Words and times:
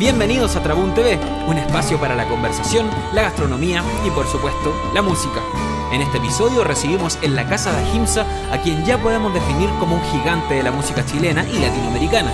Bienvenidos 0.00 0.56
a 0.56 0.62
Trabún 0.62 0.94
TV, 0.94 1.20
un 1.46 1.58
espacio 1.58 2.00
para 2.00 2.14
la 2.14 2.26
conversación, 2.26 2.88
la 3.12 3.20
gastronomía 3.20 3.84
y 4.02 4.08
por 4.08 4.26
supuesto 4.26 4.74
la 4.94 5.02
música. 5.02 5.42
En 5.92 6.00
este 6.00 6.16
episodio 6.16 6.64
recibimos 6.64 7.18
en 7.20 7.36
la 7.36 7.46
casa 7.46 7.70
de 7.70 7.84
Ahimsa 7.84 8.24
a 8.50 8.62
quien 8.62 8.82
ya 8.86 8.96
podemos 8.96 9.34
definir 9.34 9.68
como 9.78 9.96
un 9.96 10.02
gigante 10.04 10.54
de 10.54 10.62
la 10.62 10.70
música 10.70 11.04
chilena 11.04 11.46
y 11.46 11.58
latinoamericana. 11.58 12.30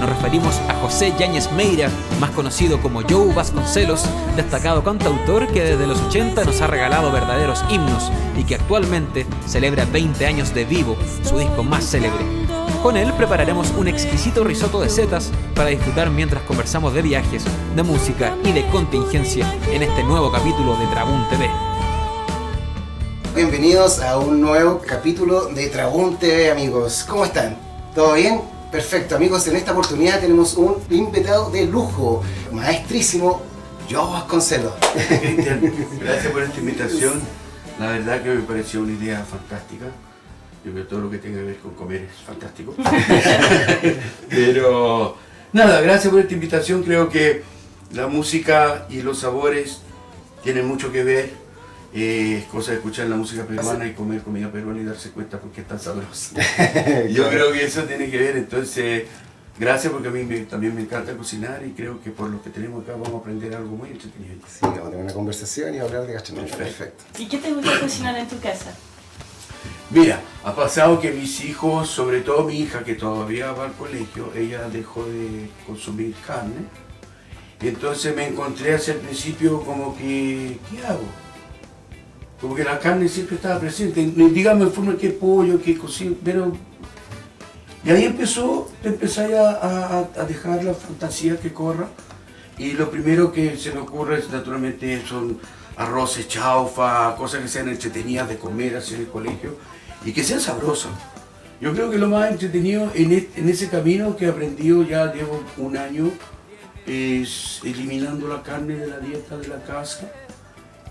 Nos 0.00 0.08
referimos 0.08 0.58
a 0.70 0.74
José 0.80 1.12
Yáñez 1.18 1.52
Meira, 1.52 1.90
más 2.20 2.30
conocido 2.30 2.80
como 2.80 3.02
Joe 3.02 3.34
Vasconcelos, 3.34 4.06
destacado 4.34 4.82
cantautor 4.82 5.46
que 5.48 5.62
desde 5.62 5.86
los 5.86 6.00
80 6.00 6.42
nos 6.46 6.62
ha 6.62 6.68
regalado 6.68 7.12
verdaderos 7.12 7.62
himnos 7.68 8.10
y 8.34 8.44
que 8.44 8.54
actualmente 8.54 9.26
celebra 9.46 9.84
20 9.84 10.24
años 10.24 10.54
de 10.54 10.64
vivo, 10.64 10.96
su 11.22 11.36
disco 11.36 11.62
más 11.64 11.84
célebre. 11.84 12.39
Con 12.82 12.96
él 12.96 13.12
prepararemos 13.12 13.70
un 13.76 13.88
exquisito 13.88 14.42
risotto 14.42 14.80
de 14.80 14.88
setas 14.88 15.30
para 15.54 15.68
disfrutar 15.68 16.08
mientras 16.10 16.42
conversamos 16.44 16.94
de 16.94 17.02
viajes, 17.02 17.44
de 17.76 17.82
música 17.82 18.34
y 18.42 18.52
de 18.52 18.66
contingencia 18.70 19.54
en 19.70 19.82
este 19.82 20.02
nuevo 20.02 20.32
capítulo 20.32 20.76
de 20.78 20.86
Trabún 20.86 21.28
TV. 21.28 21.50
Bienvenidos 23.34 24.00
a 24.00 24.18
un 24.18 24.40
nuevo 24.40 24.80
capítulo 24.86 25.46
de 25.46 25.68
Trabún 25.68 26.18
TV, 26.18 26.50
amigos. 26.50 27.04
¿Cómo 27.06 27.26
están? 27.26 27.58
¿Todo 27.94 28.14
bien? 28.14 28.40
Perfecto, 28.72 29.16
amigos. 29.16 29.46
En 29.46 29.56
esta 29.56 29.72
oportunidad 29.72 30.20
tenemos 30.20 30.54
un 30.54 30.76
invitado 30.90 31.50
de 31.50 31.66
lujo, 31.66 32.22
maestrísimo, 32.50 33.42
Joe 33.90 34.10
Vasconcelos. 34.10 34.72
Cristian, 35.20 35.72
gracias 36.00 36.32
por 36.32 36.42
esta 36.42 36.58
invitación. 36.58 37.20
La 37.78 37.90
verdad 37.90 38.22
que 38.22 38.30
me 38.30 38.42
pareció 38.42 38.80
una 38.80 38.92
idea 38.92 39.24
fantástica. 39.24 39.86
Yo 40.64 40.72
creo 40.72 40.84
que 40.84 40.90
todo 40.90 41.00
lo 41.00 41.10
que 41.10 41.18
tenga 41.18 41.38
que 41.38 41.44
ver 41.44 41.56
con 41.58 41.74
comer 41.74 42.02
es 42.02 42.26
fantástico. 42.26 42.74
Pero 44.28 45.16
nada, 45.52 45.80
gracias 45.80 46.10
por 46.12 46.20
esta 46.20 46.34
invitación. 46.34 46.82
Creo 46.82 47.08
que 47.08 47.42
la 47.92 48.06
música 48.06 48.86
y 48.90 49.02
los 49.02 49.20
sabores 49.20 49.80
tienen 50.42 50.66
mucho 50.66 50.92
que 50.92 51.04
ver. 51.04 51.30
Eh, 51.92 52.38
es 52.42 52.44
cosa 52.44 52.70
de 52.70 52.76
escuchar 52.76 53.08
la 53.08 53.16
música 53.16 53.44
peruana 53.44 53.84
y 53.86 53.94
comer 53.94 54.22
comida 54.22 54.48
peruana 54.52 54.80
y 54.80 54.84
darse 54.84 55.10
cuenta 55.10 55.40
por 55.40 55.50
qué 55.50 55.62
es 55.62 55.66
tan 55.68 55.80
sabrosa. 55.80 56.36
Yo 57.10 57.28
creo 57.28 57.52
que 57.52 57.64
eso 57.64 57.82
tiene 57.82 58.08
que 58.08 58.16
ver. 58.16 58.36
Entonces, 58.36 59.04
gracias 59.58 59.92
porque 59.92 60.06
a 60.06 60.12
mí 60.12 60.22
me- 60.22 60.40
también 60.40 60.72
me 60.74 60.82
encanta 60.82 61.16
cocinar 61.16 61.62
y 61.66 61.70
creo 61.72 62.00
que 62.00 62.10
por 62.10 62.30
lo 62.30 62.40
que 62.44 62.50
tenemos 62.50 62.84
acá 62.84 62.92
vamos 62.92 63.12
a 63.14 63.16
aprender 63.16 63.56
algo 63.56 63.74
muy 63.76 63.88
entretenido. 63.90 64.34
Sí, 64.46 64.58
vamos 64.60 64.78
a 64.78 64.90
tener 64.90 65.04
una 65.04 65.12
conversación 65.14 65.74
y 65.74 65.78
hablar 65.80 66.06
de 66.06 66.12
gastronomía. 66.12 66.54
Perfecto. 66.56 67.02
Perfecto. 67.02 67.22
¿Y 67.22 67.26
qué 67.28 67.38
te 67.38 67.52
gusta 67.54 67.80
cocinar 67.80 68.16
en 68.16 68.28
tu 68.28 68.38
casa? 68.38 68.72
Mira, 69.92 70.20
ha 70.44 70.54
pasado 70.54 71.00
que 71.00 71.10
mis 71.10 71.44
hijos, 71.44 71.88
sobre 71.90 72.20
todo 72.20 72.44
mi 72.44 72.60
hija 72.60 72.84
que 72.84 72.94
todavía 72.94 73.50
va 73.50 73.64
al 73.64 73.72
colegio, 73.72 74.32
ella 74.36 74.68
dejó 74.68 75.04
de 75.04 75.50
consumir 75.66 76.14
carne. 76.24 76.64
Entonces 77.60 78.14
me 78.14 78.28
encontré 78.28 78.76
hacia 78.76 78.94
el 78.94 79.00
principio 79.00 79.60
como 79.62 79.96
que, 79.96 80.58
¿qué 80.70 80.86
hago? 80.86 81.02
Como 82.40 82.54
que 82.54 82.62
la 82.62 82.78
carne 82.78 83.08
siempre 83.08 83.34
estaba 83.34 83.58
presente. 83.58 84.00
Dígame 84.06 84.62
en 84.62 84.72
forma 84.72 84.96
que 84.96 85.10
pollo, 85.10 85.60
que 85.60 85.76
cocino, 85.76 86.14
pero... 86.24 86.52
Y 87.84 87.90
ahí 87.90 88.04
empezó, 88.04 88.70
empecé 88.84 89.36
a 89.36 90.24
dejar 90.28 90.62
la 90.62 90.72
fantasía 90.72 91.36
que 91.36 91.52
corra. 91.52 91.88
Y 92.58 92.72
lo 92.74 92.90
primero 92.92 93.32
que 93.32 93.56
se 93.56 93.72
me 93.72 93.80
ocurre 93.80 94.20
es 94.20 94.30
naturalmente 94.30 95.02
son 95.04 95.40
arroces, 95.76 96.28
chaufa, 96.28 97.16
cosas 97.16 97.40
que 97.40 97.48
sean 97.48 97.68
entretenidas 97.68 98.28
de 98.28 98.36
comer 98.36 98.76
así 98.76 98.94
en 98.94 99.00
el 99.00 99.08
colegio 99.08 99.56
y 100.04 100.12
que 100.12 100.24
sean 100.24 100.40
sabrosas. 100.40 100.92
Yo 101.60 101.72
creo 101.74 101.90
que 101.90 101.98
lo 101.98 102.08
más 102.08 102.30
entretenido 102.30 102.90
en, 102.94 103.28
en 103.36 103.48
ese 103.48 103.68
camino 103.68 104.16
que 104.16 104.26
he 104.26 104.28
aprendido 104.28 104.82
ya 104.82 105.12
llevo 105.12 105.42
un 105.58 105.76
año 105.76 106.10
es 106.86 107.60
eliminando 107.64 108.28
la 108.28 108.42
carne 108.42 108.76
de 108.76 108.86
la 108.86 108.98
dieta 108.98 109.36
de 109.36 109.48
la 109.48 109.62
casa. 109.62 110.10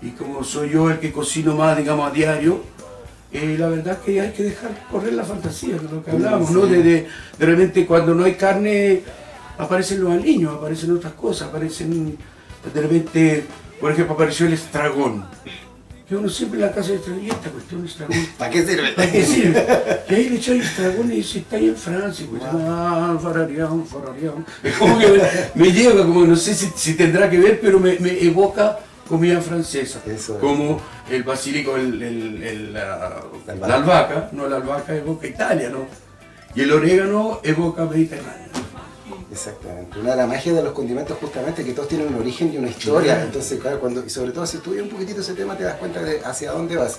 Y 0.00 0.10
como 0.10 0.44
soy 0.44 0.70
yo 0.70 0.90
el 0.90 0.98
que 0.98 1.12
cocino 1.12 1.54
más, 1.56 1.76
digamos, 1.76 2.08
a 2.08 2.14
diario, 2.14 2.62
eh, 3.32 3.56
la 3.58 3.68
verdad 3.68 3.98
que 4.00 4.20
hay 4.20 4.32
que 4.32 4.44
dejar 4.44 4.70
correr 4.90 5.12
la 5.12 5.24
fantasía, 5.24 5.76
de 5.76 5.82
lo 5.82 6.02
que 6.02 6.10
hablamos, 6.10 6.50
¿no? 6.50 6.66
De, 6.66 6.82
de, 6.82 7.06
de 7.38 7.46
repente 7.46 7.86
cuando 7.86 8.14
no 8.14 8.24
hay 8.24 8.34
carne 8.34 9.02
aparecen 9.58 10.02
los 10.02 10.12
aliños, 10.12 10.56
aparecen 10.56 10.92
otras 10.92 11.12
cosas, 11.14 11.48
aparecen 11.48 12.16
de 12.74 12.80
repente, 12.80 13.44
por 13.80 13.92
ejemplo, 13.92 14.14
apareció 14.14 14.46
el 14.46 14.52
estragón. 14.52 15.24
Que 16.10 16.16
uno 16.16 16.28
siempre 16.28 16.58
en 16.58 16.66
la 16.66 16.72
casa 16.72 16.90
dice, 16.90 17.12
¿y 17.22 17.28
esta 17.30 17.48
cuestión 17.50 17.82
de 17.82 17.86
estragón? 17.88 18.16
¿Para 18.36 18.50
qué 18.50 18.66
sirve? 18.66 18.92
¿Para 18.94 19.12
qué 19.12 19.24
sirve? 19.24 19.66
Y 20.10 20.14
ahí 20.14 20.28
le 20.28 20.36
echáis 20.38 20.64
estragón 20.64 21.12
y 21.12 21.16
dice, 21.18 21.38
está 21.38 21.54
ahí 21.54 21.68
en 21.68 21.76
Francia. 21.76 22.26
Pues, 22.28 22.42
ah, 22.46 23.16
fararián, 23.22 23.86
fararián. 23.86 24.44
Es 24.64 24.74
como 24.76 24.98
que 24.98 25.06
me, 25.06 25.20
me 25.66 25.72
lleva, 25.72 26.02
como 26.04 26.24
no 26.26 26.34
sé 26.34 26.52
si, 26.52 26.66
si 26.74 26.94
tendrá 26.94 27.30
que 27.30 27.38
ver, 27.38 27.60
pero 27.60 27.78
me, 27.78 27.96
me 28.00 28.20
evoca 28.24 28.80
comida 29.08 29.40
francesa. 29.40 30.00
Eso 30.04 30.34
es. 30.34 30.40
Como 30.40 30.80
el 31.08 31.22
basílico, 31.22 31.76
el, 31.76 32.02
el- 32.02 32.42
el- 32.42 32.72
la, 32.72 33.22
La 33.46 33.54
la 33.68 33.74
albahaca, 33.76 34.30
no 34.32 34.48
la 34.48 34.56
albahaca 34.56 34.96
evoca 34.96 35.28
Italia, 35.28 35.70
¿no? 35.70 35.86
Y 36.56 36.62
el 36.62 36.72
orégano 36.72 37.38
evoca 37.44 37.84
Mediterráneo. 37.84 38.49
Exactamente. 39.32 39.98
Una 40.00 40.10
de 40.10 40.16
las 40.16 40.28
magias 40.28 40.56
de 40.56 40.62
los 40.62 40.72
condimentos 40.72 41.16
justamente 41.20 41.64
que 41.64 41.72
todos 41.72 41.86
tienen 41.88 42.08
un 42.08 42.16
origen 42.20 42.52
y 42.52 42.56
una 42.56 42.68
historia. 42.68 43.12
Claro. 43.14 43.26
Entonces, 43.28 43.60
claro, 43.60 43.78
cuando, 43.78 44.04
y 44.04 44.10
sobre 44.10 44.32
todo 44.32 44.44
si 44.44 44.56
estudias 44.56 44.82
un 44.82 44.88
poquitito 44.90 45.20
ese 45.20 45.34
tema 45.34 45.56
te 45.56 45.62
das 45.62 45.76
cuenta 45.76 46.02
de 46.02 46.20
hacia 46.24 46.50
dónde 46.50 46.76
vas. 46.76 46.98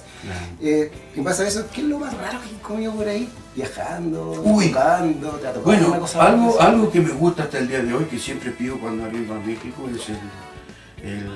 Eh, 0.61 0.89
en 1.15 1.23
base 1.25 1.43
a 1.43 1.47
eso, 1.47 1.65
¿qué 1.73 1.81
es 1.81 1.87
lo 1.87 1.99
más 1.99 2.17
raro 2.17 2.39
que 2.41 2.61
comido 2.61 2.93
por 2.93 3.07
ahí? 3.07 3.27
Viajando, 3.55 4.41
Uy. 4.45 4.69
tocando, 4.69 5.29
¿te 5.31 5.47
ha 5.47 5.53
tocado 5.53 5.71
alguna 5.71 5.87
Bueno, 5.89 5.99
cosa 6.01 6.25
algo, 6.25 6.45
más? 6.55 6.59
algo 6.61 6.91
que 6.91 7.01
me 7.01 7.11
gusta 7.11 7.43
hasta 7.43 7.57
el 7.57 7.67
día 7.67 7.83
de 7.83 7.93
hoy, 7.93 8.05
que 8.05 8.17
siempre 8.17 8.51
pido 8.51 8.79
cuando 8.79 9.03
arriba 9.03 9.35
a 9.35 9.39
México, 9.39 9.89
es 9.93 10.07
el, 10.09 11.09
el, 11.09 11.29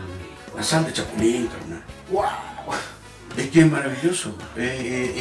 la 0.56 0.64
sal 0.64 0.86
de 0.86 0.94
chapulín, 0.94 1.48
carnal. 1.48 1.84
¡Wow! 2.10 2.24
Es 3.38 3.50
que 3.50 3.60
es 3.60 3.70
maravilloso. 3.70 4.30
Eh, 4.56 4.64
eh, 4.64 5.14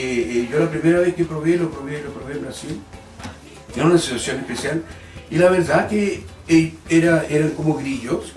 eh, 0.44 0.48
yo 0.52 0.60
la 0.60 0.70
primera 0.70 1.00
vez 1.00 1.16
que 1.16 1.24
probé, 1.24 1.56
lo 1.56 1.68
probé, 1.68 2.00
lo 2.00 2.12
probé 2.12 2.34
en 2.34 2.42
Brasil. 2.42 2.80
Era 3.74 3.86
una 3.86 3.98
situación 3.98 4.36
especial. 4.38 4.84
Y 5.30 5.36
la 5.36 5.50
verdad 5.50 5.88
que 5.88 6.24
eh, 6.48 6.74
era, 6.88 7.24
eran 7.28 7.50
como 7.50 7.74
grillos 7.74 8.32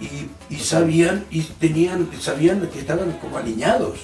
y, 0.00 0.54
y 0.54 0.58
sabían, 0.58 1.24
y 1.30 1.42
tenían, 1.42 2.08
sabían 2.20 2.66
que 2.68 2.80
estaban 2.80 3.12
como 3.18 3.38
aliñados. 3.38 4.00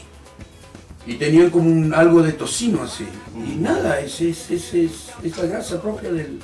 Y 1.06 1.15
tenían 1.15 1.49
como 1.51 1.71
un, 1.71 1.95
algo 1.95 2.23
de 2.23 2.33
tocino 2.33 2.83
así. 2.83 3.06
Y 3.34 3.56
nada, 3.56 3.99
es, 4.01 4.21
es, 4.21 4.51
es, 4.51 4.75
es, 4.75 4.91
es 5.23 5.39
la 5.39 5.47
grasa 5.47 5.81
propia 5.81 6.12
del, 6.12 6.39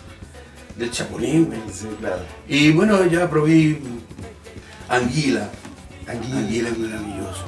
del 0.76 0.90
chapulín. 0.90 1.46
güey. 1.46 1.60
Sí, 1.72 1.86
claro. 2.00 2.22
Y 2.48 2.72
bueno, 2.72 3.04
ya 3.06 3.28
probé 3.28 3.78
anguila. 4.88 5.50
Anguila. 6.06 6.38
Anguila 6.38 6.68
es 6.70 6.78
maravilloso. 6.78 7.44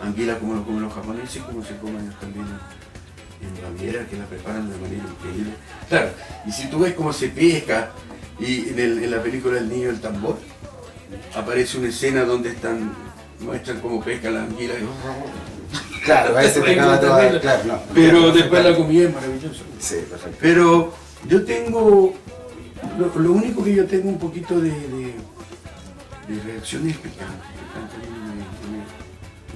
Anguila 0.00 0.38
como 0.38 0.54
lo 0.54 0.64
comen 0.64 0.82
los 0.82 0.92
japoneses, 0.92 1.42
como 1.42 1.64
se 1.64 1.76
comen 1.76 2.12
también 2.20 2.46
en 3.40 3.62
Baviera, 3.62 4.06
que 4.06 4.16
la 4.16 4.24
preparan 4.26 4.70
de 4.70 4.76
manera 4.78 5.02
increíble. 5.18 5.52
Claro, 5.88 6.10
y 6.46 6.52
si 6.52 6.68
tú 6.68 6.80
ves 6.80 6.94
cómo 6.94 7.12
se 7.12 7.28
pesca, 7.28 7.90
y 8.40 8.68
en, 8.70 8.78
el- 8.78 9.04
en 9.04 9.10
la 9.10 9.22
película 9.22 9.58
El 9.58 9.68
niño 9.68 9.88
del 9.88 10.00
tambor, 10.00 10.38
aparece 11.34 11.78
una 11.78 11.88
escena 11.88 12.24
donde 12.24 12.50
están, 12.50 12.92
muestran 13.40 13.80
cómo 13.80 14.02
pesca 14.02 14.30
la 14.30 14.44
anguila. 14.44 14.74
Claro, 16.04 16.38
a 16.38 16.40
veces 16.40 16.64
te 16.64 16.72
acaba 16.72 16.98
toda. 16.98 17.38
Claro, 17.40 17.64
no. 17.66 17.80
Pero 17.92 18.30
después 18.32 18.64
la 18.64 18.74
comida 18.74 19.08
es 19.08 19.14
maravillosa. 19.14 19.62
Sí, 19.78 19.96
perfecto. 20.08 20.38
Pero 20.40 20.94
yo 21.28 21.44
tengo, 21.44 22.14
lo, 22.98 23.20
lo 23.20 23.32
único 23.32 23.62
que 23.62 23.74
yo 23.74 23.84
tengo 23.84 24.08
un 24.08 24.18
poquito 24.18 24.58
de, 24.58 24.70
de, 24.70 25.14
de 26.28 26.42
reacción 26.46 26.88
es 26.88 26.96
picante. 26.96 27.44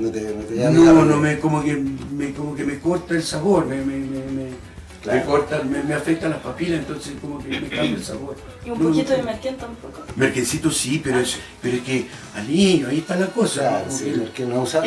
No 0.03 0.11
te, 0.11 0.21
no 0.21 0.43
te 0.45 0.55
No, 0.71 1.05
no, 1.05 1.17
me, 1.19 1.39
como, 1.39 1.63
que, 1.63 1.75
me, 1.77 2.33
como 2.33 2.55
que 2.57 2.65
me 2.65 2.79
corta 2.81 3.15
el 3.15 3.23
sabor, 3.23 3.67
me, 3.67 3.77
me, 3.77 3.97
me, 3.99 4.19
me- 4.31 4.73
Claro. 5.03 5.19
me 5.19 5.25
corta, 5.25 5.61
me, 5.65 5.83
me 5.83 5.95
afecta 5.95 6.29
las 6.29 6.39
papilas, 6.39 6.79
entonces 6.79 7.15
como 7.21 7.41
que 7.43 7.49
me 7.49 7.69
cambia 7.69 7.83
el 7.97 8.05
sabor. 8.05 8.37
¿Y 8.65 8.71
un 8.71 8.79
No, 8.81 8.89
poquito 8.91 9.11
no, 9.11 9.17
de 9.17 9.23
merquén 9.25 9.57
tampoco? 9.57 10.01
Merquencito 10.15 10.71
sí, 10.71 11.01
pero 11.03 11.19
es, 11.19 11.39
pero 11.61 11.77
es 11.79 11.83
que 11.83 12.07
al 12.37 12.47
niño, 12.47 12.87
ahí 12.87 12.99
está 12.99 13.17
la 13.17 13.27
cosa. 13.27 13.63
Claro, 13.63 13.79
¿no? 13.79 13.85
Como 13.87 13.99
sí, 13.99 14.05
que- 14.05 14.21
porque 14.21 14.45
no, 14.47 14.63
usa- 14.63 14.81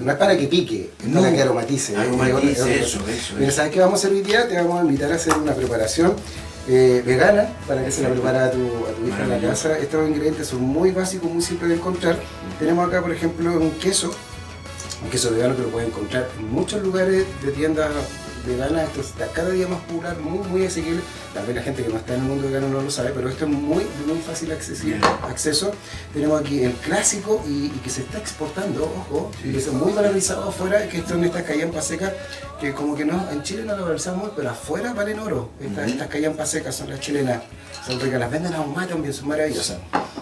no, 0.00 0.10
es 0.10 0.16
para 0.18 0.36
que 0.36 0.48
pique, 0.48 0.90
es 1.00 1.06
No. 1.08 1.20
para 1.20 1.32
que 1.32 1.42
aromatice. 1.42 1.96
Aromatice, 1.96 2.50
Es 2.50 2.60
otra- 2.60 2.74
es 2.74 2.80
eso, 2.88 3.08
eso, 3.08 3.34
Mira. 3.38 3.52
¿sabes 3.52 3.70
qué 3.72 3.78
vamos 3.78 3.94
a 3.94 4.06
hacer 4.08 4.16
hoy 4.16 4.22
día? 4.22 4.48
Te 4.48 4.56
vamos 4.56 4.80
a 4.80 4.82
invitar 4.84 5.12
a 5.12 5.14
hacer 5.14 5.34
una 5.36 5.54
preparación 5.54 6.14
eh, 6.68 7.04
vegana 7.06 7.48
para 7.68 7.84
que 7.84 7.92
se 7.92 8.02
la 8.02 8.08
prepare 8.08 8.38
a 8.38 8.50
tu, 8.50 8.58
a 8.58 8.90
tu 9.00 9.06
hija 9.06 9.22
en 9.22 9.30
la 9.30 9.38
casa. 9.38 9.78
Estos 9.78 10.08
ingredientes 10.08 10.48
son 10.48 10.62
muy 10.62 10.90
básicos, 10.90 11.30
muy 11.30 11.40
simples 11.42 11.68
de 11.70 11.76
encontrar. 11.76 12.18
Tenemos 12.58 12.88
acá, 12.88 13.00
por 13.00 13.12
ejemplo, 13.12 13.52
un 13.60 13.70
queso, 13.78 14.12
un 15.06 15.10
queso 15.10 15.30
vegano 15.30 15.54
que 15.54 15.62
lo 15.62 15.68
puedes 15.68 15.88
encontrar 15.88 16.28
en 16.36 16.48
muchos 16.52 16.82
lugares 16.82 17.24
de 17.44 17.52
tiendas 17.52 17.90
vegana, 18.44 18.84
esto 18.84 19.00
está 19.00 19.26
cada 19.28 19.50
día 19.50 19.66
más 19.66 19.80
popular, 19.80 20.16
muy, 20.18 20.46
muy 20.48 20.66
asequible. 20.66 21.00
Tal 21.34 21.46
vez 21.46 21.56
la 21.56 21.62
gente 21.62 21.82
que 21.82 21.88
no 21.88 21.96
está 21.96 22.14
en 22.14 22.20
el 22.20 22.26
mundo 22.26 22.46
vegano 22.46 22.68
no 22.68 22.80
lo 22.80 22.90
sabe, 22.90 23.10
pero 23.12 23.28
esto 23.28 23.44
es 23.44 23.50
muy, 23.50 23.84
muy 24.06 24.18
fácil 24.24 24.52
accesible, 24.52 25.00
acceso. 25.28 25.72
Tenemos 26.12 26.40
aquí 26.40 26.62
el 26.62 26.72
clásico 26.72 27.42
y, 27.46 27.66
y 27.66 27.80
que 27.82 27.90
se 27.90 28.02
está 28.02 28.18
exportando, 28.18 28.84
ojo, 28.84 29.32
y 29.44 29.50
que 29.52 29.58
es 29.58 29.72
muy 29.72 29.92
valorizado 29.92 30.48
afuera, 30.48 30.88
que 30.88 31.02
son 31.02 31.24
estas 31.24 31.42
callampas 31.42 31.86
secas, 31.86 32.12
que 32.60 32.72
como 32.72 32.94
que 32.94 33.04
no, 33.04 33.28
en 33.32 33.42
Chile 33.42 33.64
no 33.64 33.76
lo 33.76 33.82
valorizamos, 33.82 34.30
pero 34.36 34.50
afuera 34.50 34.92
valen 34.92 35.18
oro. 35.18 35.50
Estas, 35.60 35.88
estas 35.88 36.08
callampas 36.08 36.48
secas 36.48 36.76
son 36.76 36.90
las 36.90 37.00
chilenas, 37.00 37.42
son 37.84 37.98
ricas, 37.98 38.20
las 38.20 38.30
venden 38.30 38.54
ahumadas 38.54 38.90
también, 38.90 39.12
son 39.12 39.28
maravillosas. 39.28 39.78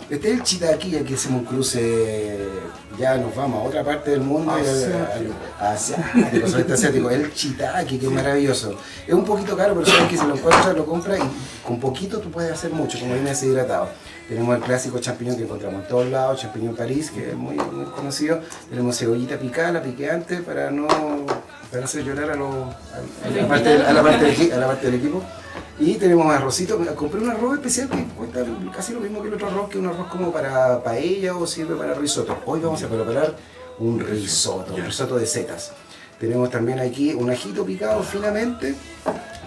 Este 0.09 0.29
es 0.29 0.35
el 0.35 0.43
chitaquí, 0.43 0.97
aquí 0.97 1.15
hacemos 1.15 1.41
un 1.41 1.47
cruce, 1.47 2.39
ya 2.99 3.17
nos 3.17 3.35
vamos 3.35 3.65
a 3.65 3.69
otra 3.69 3.83
parte 3.85 4.11
del 4.13 4.21
mundo, 4.21 4.53
Asiático. 4.53 5.35
asiático, 5.61 6.49
sudeste 6.49 6.73
asiático, 6.75 7.11
el 7.11 7.33
chitaki, 7.33 7.99
que 7.99 8.07
es 8.07 8.13
maravilloso. 8.13 8.77
Es 9.07 9.15
un 9.15 9.25
poquito 9.25 9.57
caro, 9.57 9.75
pero 9.75 9.87
sabes 9.87 10.09
que 10.11 10.17
si 10.17 10.27
lo 10.27 10.35
encuentras, 10.35 10.75
lo 10.77 10.87
compras 10.87 11.19
y 11.19 11.67
con 11.67 11.81
poquito 11.81 12.19
tú 12.21 12.31
puedes 12.31 12.53
hacer 12.53 12.71
mucho, 12.73 12.99
como 12.99 13.15
viene 13.15 13.31
deshidratado. 13.31 13.89
Tenemos 14.29 14.57
el 14.57 14.63
clásico 14.63 14.99
champiñón 15.01 15.37
que 15.37 15.43
encontramos 15.43 15.83
en 15.83 15.89
todos 15.89 16.07
lados, 16.09 16.41
champiñón 16.41 16.75
París, 16.75 17.11
que 17.11 17.31
es 17.31 17.37
muy, 17.37 17.57
muy 17.57 17.85
conocido. 17.87 18.41
Tenemos 18.71 18.97
cebollita 18.99 19.37
picada, 19.39 19.73
la 19.73 19.83
piqué 19.83 20.11
antes 20.11 20.41
para 20.41 20.71
no 20.71 20.87
para 21.71 21.85
hacer 21.85 22.05
llorar 22.05 22.31
a, 22.31 22.37
los- 22.37 22.55
a- 22.55 23.27
a 23.27 23.31
la, 23.31 23.49
parte, 23.49 23.69
del- 23.71 23.83
a 23.83 23.93
la 23.93 24.03
parte 24.03 24.25
del, 24.25 24.35
equi- 24.37 24.53
a 24.53 24.57
la 24.59 24.67
parte 24.67 24.87
del 24.87 24.95
equipo. 24.95 25.23
Y 25.79 25.95
tenemos 25.95 26.33
arrocito, 26.33 26.79
compré 26.95 27.21
un 27.21 27.31
arroz 27.31 27.55
especial 27.55 27.89
que 27.89 28.05
cuesta 28.17 28.45
casi 28.75 28.93
lo 28.93 29.01
mismo 29.01 29.21
que 29.21 29.29
el 29.29 29.35
otro 29.35 29.49
arroz, 29.49 29.69
que 29.69 29.79
un 29.79 29.87
arroz 29.87 30.07
como 30.07 30.33
para 30.33 30.83
paella 30.85 31.37
o 31.37 31.47
sirve 31.47 31.75
para 31.75 31.95
risotto. 31.95 32.39
Hoy 32.47 32.61
vamos 32.61 32.81
a 32.85 32.89
preparar 32.89 33.35
un 33.81 33.99
risotto, 33.99 34.73
un 34.73 34.85
risotto 34.85 35.17
de 35.17 35.27
setas. 35.27 35.73
Tenemos 36.21 36.49
también 36.49 36.79
aquí 36.79 37.13
un 37.13 37.29
ajito 37.29 37.65
picado 37.65 38.03
finamente. 38.05 38.77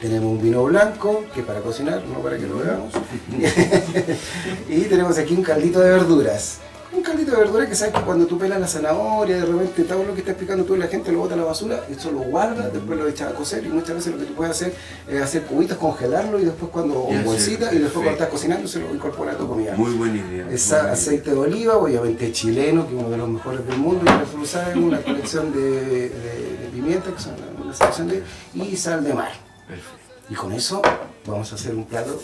Tenemos 0.02 0.30
un 0.30 0.42
vino 0.42 0.66
blanco, 0.66 1.24
que 1.34 1.40
es 1.40 1.46
para 1.46 1.62
cocinar, 1.62 2.04
no 2.06 2.20
para 2.20 2.38
que 2.38 2.46
lo 2.46 2.58
bebamos. 2.58 2.94
y 4.70 4.82
tenemos 4.82 5.18
aquí 5.18 5.34
un 5.34 5.44
caldito 5.44 5.80
de 5.80 5.92
verduras. 5.92 6.60
Un 6.94 7.02
caldito 7.04 7.32
de 7.32 7.38
verduras 7.38 7.68
que 7.68 7.76
sabes 7.76 7.94
que 7.94 8.02
cuando 8.02 8.26
tú 8.26 8.38
pelas 8.38 8.60
la 8.62 8.68
zanahoria, 8.68 9.38
de 9.38 9.46
repente 9.46 9.84
todo 9.84 10.04
lo 10.04 10.14
que 10.14 10.22
está 10.22 10.32
explicando 10.32 10.64
tú, 10.64 10.76
la 10.78 10.88
gente 10.88 11.12
lo 11.12 11.20
bota 11.20 11.34
a 11.34 11.38
la 11.38 11.44
basura, 11.44 11.84
eso 11.90 12.12
lo 12.12 12.20
guarda, 12.20 12.70
después 12.70 12.98
lo 12.98 13.08
echas 13.08 13.32
a 13.32 13.36
cocer 13.36 13.66
y 13.66 13.70
muchas 13.70 13.96
veces 13.96 14.14
lo 14.14 14.20
que 14.20 14.26
tú 14.26 14.34
puedes 14.36 14.52
hacer 14.52 14.74
es 15.08 15.22
hacer 15.22 15.44
cubitos, 15.44 15.78
congelarlo 15.78 16.40
y 16.40 16.46
después 16.46 16.72
cuando, 16.72 17.08
Y 17.10 17.16
en 17.16 17.26
bolsita 17.26 17.74
y 17.74 17.80
después 17.80 17.94
cuando 17.94 18.12
estás 18.12 18.30
cocinando 18.30 18.68
se 18.68 18.80
lo 18.80 18.94
incorpora 18.94 19.34
a 19.34 19.38
tu 19.38 19.48
comida. 19.48 19.76
Muy 19.76 19.92
buena 19.96 20.18
idea. 20.18 20.48
Esa 20.50 20.76
buena 20.76 20.84
idea. 20.84 20.94
aceite 20.94 21.32
de 21.32 21.38
oliva, 21.38 21.78
obviamente 21.78 22.32
chileno, 22.32 22.88
que 22.88 22.96
es 22.96 23.00
uno 23.00 23.10
de 23.10 23.18
los 23.18 23.30
mejores 23.30 23.68
del 23.68 23.78
mundo, 23.78 24.06
y 24.06 24.26
fruta 24.26 24.72
es 24.72 24.76
una 24.78 25.02
colección 25.02 25.52
de, 25.54 25.60
de, 25.60 26.10
de 26.10 26.70
pimienta, 26.72 27.12
que 27.12 27.22
son 27.22 27.34
una 27.62 27.74
selección 27.74 28.08
de, 28.08 28.24
y 28.56 28.78
sal 28.78 29.04
de 29.04 29.14
mar. 29.14 29.32
Perfecto. 29.68 29.98
Y 30.30 30.36
con 30.36 30.52
eso 30.54 30.82
vamos 31.26 31.52
a 31.52 31.56
hacer 31.56 31.76
un 31.76 31.86
plato 31.86 32.22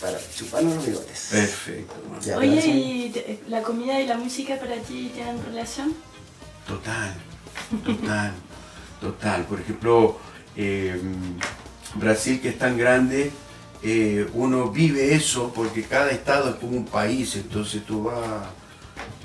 para 0.00 0.18
chuparnos 0.36 0.74
los 0.76 0.86
bigotes. 0.86 1.28
Perfecto. 1.30 1.94
Ya, 2.24 2.36
Oye. 2.38 2.66
¿y 2.66 3.10
te- 3.10 3.40
la 3.48 3.62
comida 3.62 4.00
y 4.00 4.06
la 4.06 4.16
música 4.16 4.56
para 4.58 4.76
ti 4.76 5.10
tienen 5.14 5.42
relación? 5.44 5.94
Total, 6.66 7.14
total, 7.84 8.32
total. 9.00 9.44
Por 9.44 9.60
ejemplo, 9.60 10.18
eh, 10.56 11.00
Brasil 11.94 12.40
que 12.40 12.50
es 12.50 12.58
tan 12.58 12.76
grande, 12.76 13.30
eh, 13.82 14.28
uno 14.34 14.70
vive 14.70 15.14
eso 15.14 15.52
porque 15.54 15.82
cada 15.84 16.10
estado 16.10 16.50
es 16.50 16.56
como 16.56 16.76
un 16.76 16.84
país, 16.86 17.36
entonces 17.36 17.84
tú 17.84 18.04
vas 18.04 18.18
a 18.18 18.50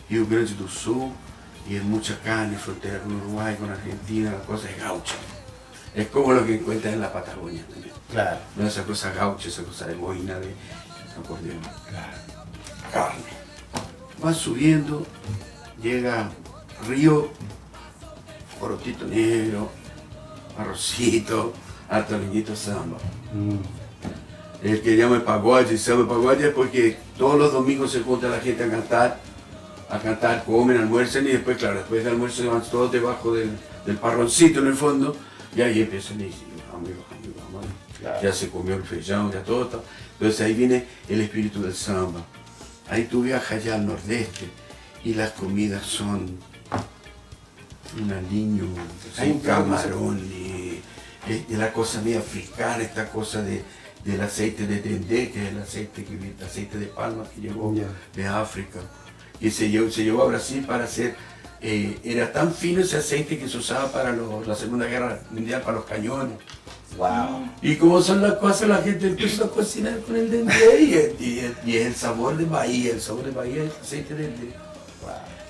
Rio 0.10 0.26
Grande 0.28 0.54
do 0.54 0.68
Sul 0.68 1.12
y 1.70 1.76
en 1.78 1.90
mucha 1.90 2.20
carne, 2.22 2.58
frontera 2.58 3.00
con 3.00 3.16
Uruguay, 3.16 3.56
con 3.56 3.70
Argentina, 3.70 4.32
la 4.32 4.40
cosa 4.46 4.70
es 4.70 4.78
gaucha. 4.78 5.16
Es 5.96 6.08
como 6.08 6.34
lo 6.34 6.46
que 6.46 6.56
encuentras 6.56 6.94
en 6.94 7.02
la 7.02 7.14
Patagonia 7.14 7.64
también. 7.70 7.94
Claro. 8.12 8.38
No 8.56 8.68
esa 8.68 8.84
cosa 8.84 9.12
gaucha, 9.14 9.48
esa 9.48 9.64
cosa 9.64 9.88
de 9.88 9.96
boina, 9.96 10.40
de 10.40 10.54
acordeón. 11.20 11.60
Carne. 12.92 13.44
Va 14.24 14.34
subiendo, 14.34 15.06
llega 15.82 16.32
río, 16.88 17.30
porotito 18.60 19.06
negro, 19.06 19.70
arrocito, 20.58 21.54
harto 21.90 22.18
leñito 22.18 22.56
samba. 22.56 22.98
El 24.64 24.82
que 24.82 24.96
llama 24.96 25.18
el 25.18 25.24
pagode, 25.24 25.78
se 25.78 25.92
llama 25.92 26.08
pagode 26.08 26.48
es 26.48 26.54
porque 26.54 26.98
todos 27.18 27.38
los 27.38 27.52
domingos 27.52 27.92
se 27.92 28.02
junta 28.02 28.30
la 28.30 28.40
gente 28.40 28.64
a 28.64 28.70
cantar, 28.70 29.20
a 29.90 30.00
cantar, 30.00 30.44
comen, 30.46 30.78
almuerzan 30.78 31.26
y 31.28 31.32
después, 31.32 31.58
claro, 31.58 31.76
después 31.76 32.04
del 32.04 32.14
almuerzo 32.14 32.42
se 32.44 32.48
van 32.48 32.64
todos 32.64 32.92
debajo 32.92 33.34
del, 33.34 33.52
del 33.86 33.98
parroncito 33.98 34.60
en 34.62 34.68
el 34.68 34.76
fondo 34.76 35.16
y 35.56 35.62
ahí 35.62 35.82
empiezan 35.82 36.20
y 36.22 36.26
dicen, 36.26 36.48
vamos, 36.72 36.90
vamos, 36.90 37.54
vamos. 37.54 37.66
Claro. 38.00 38.22
Ya 38.22 38.34
se 38.34 38.50
comió 38.50 38.76
el 38.76 38.84
feijão, 38.84 39.32
ya 39.32 39.44
todo, 39.44 39.68
todo. 39.68 39.84
Entonces 40.14 40.42
ahí 40.42 40.54
viene 40.54 40.86
el 41.08 41.22
espíritu 41.22 41.62
del 41.62 41.74
samba. 41.74 42.22
Ahí 42.90 43.06
tú 43.06 43.22
viajas 43.24 43.64
ya 43.64 43.76
al 43.76 43.86
nordeste 43.86 44.48
y 45.04 45.14
las 45.14 45.32
comidas 45.32 45.86
son 45.86 46.38
un 48.02 48.12
aliño, 48.12 48.66
camarón, 49.44 50.20
y, 50.20 50.80
y- 51.32 51.46
y 51.50 51.56
la 51.56 51.72
cosa 51.72 52.02
media 52.02 52.20
africana, 52.20 52.82
esta 52.84 53.10
cosa 53.10 53.42
de, 53.44 53.62
del 54.04 54.20
aceite 54.22 54.66
de 54.66 54.82
dendé, 54.82 55.32
que 55.32 55.44
es 55.46 55.52
el 55.54 55.60
aceite, 55.62 56.04
que, 56.04 56.16
viene- 56.16 56.44
aceite 56.44 56.78
de 56.80 56.88
palma 56.88 57.24
que 57.34 57.42
llegó 57.42 57.74
de 58.16 58.28
África, 58.28 58.80
y 59.40 59.52
se 59.52 59.70
llevó, 59.70 59.92
se 59.92 60.04
llevó 60.04 60.24
a 60.24 60.28
Brasil 60.28 60.66
para 60.66 60.86
hacer, 60.86 61.16
eh, 61.64 61.98
era 62.04 62.32
tan 62.32 62.54
fino 62.54 62.82
ese 62.82 62.98
aceite 62.98 63.40
que 63.40 63.48
se 63.48 63.58
usaba 63.58 63.92
para 63.92 64.12
los- 64.12 64.46
la 64.46 64.54
Segunda 64.56 64.86
Guerra 64.86 65.20
Mundial, 65.32 65.62
para 65.62 65.78
los 65.78 65.86
cañones. 65.86 66.38
Wow. 66.98 67.50
Y 67.62 67.76
como 67.78 68.02
son 68.02 68.22
las 68.22 68.34
cosas, 68.34 68.68
la 68.70 68.78
gente 68.78 69.08
empezó 69.08 69.46
a 69.46 69.50
cocinar 69.50 69.98
con 70.02 70.16
el 70.16 70.30
dendé 70.30 70.82
y, 71.20 71.24
y 71.24 71.56
y 71.72 71.78
el 71.78 71.96
sabor 71.96 72.38
de 72.38 72.46
Bahía, 72.46 72.92
el 72.92 73.02
sabor 73.02 73.24
de 73.24 73.32
Bahía 73.32 73.64
es 73.64 73.72
el 73.72 73.82
aceite 73.82 74.14
de 74.14 74.24
dendé. 74.28 74.54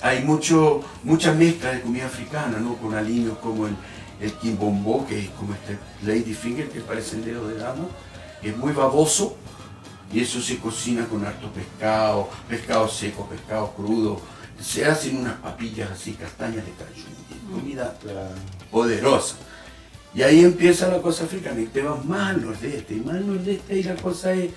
Hay 0.01 0.23
mucho, 0.23 0.81
mucha 1.03 1.33
mezcla 1.33 1.71
de 1.71 1.81
comida 1.81 2.05
africana, 2.05 2.59
¿no? 2.59 2.75
Con 2.75 2.93
aliños 2.93 3.37
como 3.39 3.67
el, 3.67 3.75
el 4.21 4.31
quimbombó, 4.33 5.05
que 5.07 5.17
es 5.19 5.29
como 5.31 5.53
este 5.53 5.77
lady 6.05 6.33
finger, 6.33 6.69
que 6.69 6.81
parece 6.81 7.15
el 7.17 7.25
dedo 7.25 7.47
de 7.47 7.55
dama, 7.55 7.87
que 8.41 8.49
es 8.49 8.57
muy 8.57 8.71
baboso, 8.73 9.35
y 10.11 10.19
eso 10.21 10.41
se 10.41 10.57
cocina 10.57 11.05
con 11.07 11.25
harto 11.25 11.49
pescado, 11.51 12.29
pescado 12.49 12.87
seco, 12.89 13.27
pescado 13.29 13.71
crudo, 13.75 14.19
se 14.63 14.85
hacen 14.85 15.17
unas 15.17 15.35
papillas 15.35 15.91
así, 15.91 16.13
castañas 16.13 16.65
de 16.65 16.71
cayú, 16.71 17.03
y 17.29 17.53
comida 17.53 17.97
poderosa. 18.71 19.35
Y 20.15 20.21
ahí 20.21 20.43
empieza 20.43 20.87
la 20.89 21.01
cosa 21.01 21.25
africana 21.25 21.59
y 21.59 21.65
te 21.65 21.81
vas 21.81 22.03
más 22.05 22.35
al 22.35 22.45
nordeste, 22.45 22.95
y 22.95 22.99
más 23.01 23.15
al 23.15 23.27
nordeste 23.27 23.77
y 23.79 23.83
la 23.83 23.95
cosa 23.95 24.33
es 24.33 24.51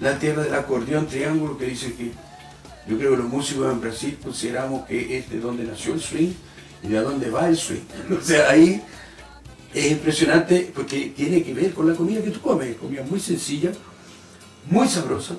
la 0.00 0.18
tierra 0.18 0.42
del 0.42 0.54
acordeón 0.54 1.06
triángulo 1.06 1.58
que 1.58 1.66
dice 1.66 1.92
que 1.94 2.12
yo 2.88 2.98
creo 2.98 3.12
que 3.12 3.16
los 3.18 3.28
músicos 3.28 3.70
en 3.70 3.80
Brasil 3.80 4.18
consideramos 4.22 4.86
que 4.86 5.18
es 5.18 5.30
de 5.30 5.38
donde 5.38 5.64
nació 5.64 5.94
el 5.94 6.00
swing 6.00 6.32
y 6.82 6.88
de 6.88 7.00
dónde 7.00 7.30
va 7.30 7.48
el 7.48 7.56
swing. 7.56 7.82
O 8.18 8.22
sea, 8.22 8.48
ahí 8.48 8.82
es 9.74 9.92
impresionante 9.92 10.72
porque 10.74 11.12
tiene 11.14 11.42
que 11.42 11.52
ver 11.52 11.74
con 11.74 11.88
la 11.88 11.94
comida 11.94 12.22
que 12.22 12.30
tú 12.30 12.40
comes, 12.40 12.76
comida 12.76 13.02
muy 13.02 13.20
sencilla, 13.20 13.70
muy 14.70 14.88
sabrosa, 14.88 15.34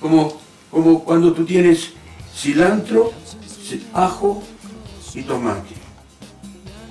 como, 0.00 0.40
como 0.70 1.04
cuando 1.04 1.32
tú 1.32 1.44
tienes 1.44 1.92
cilantro, 2.38 3.12
ci- 3.68 3.82
ajo 3.92 4.42
y 5.14 5.22
tomate. 5.22 5.74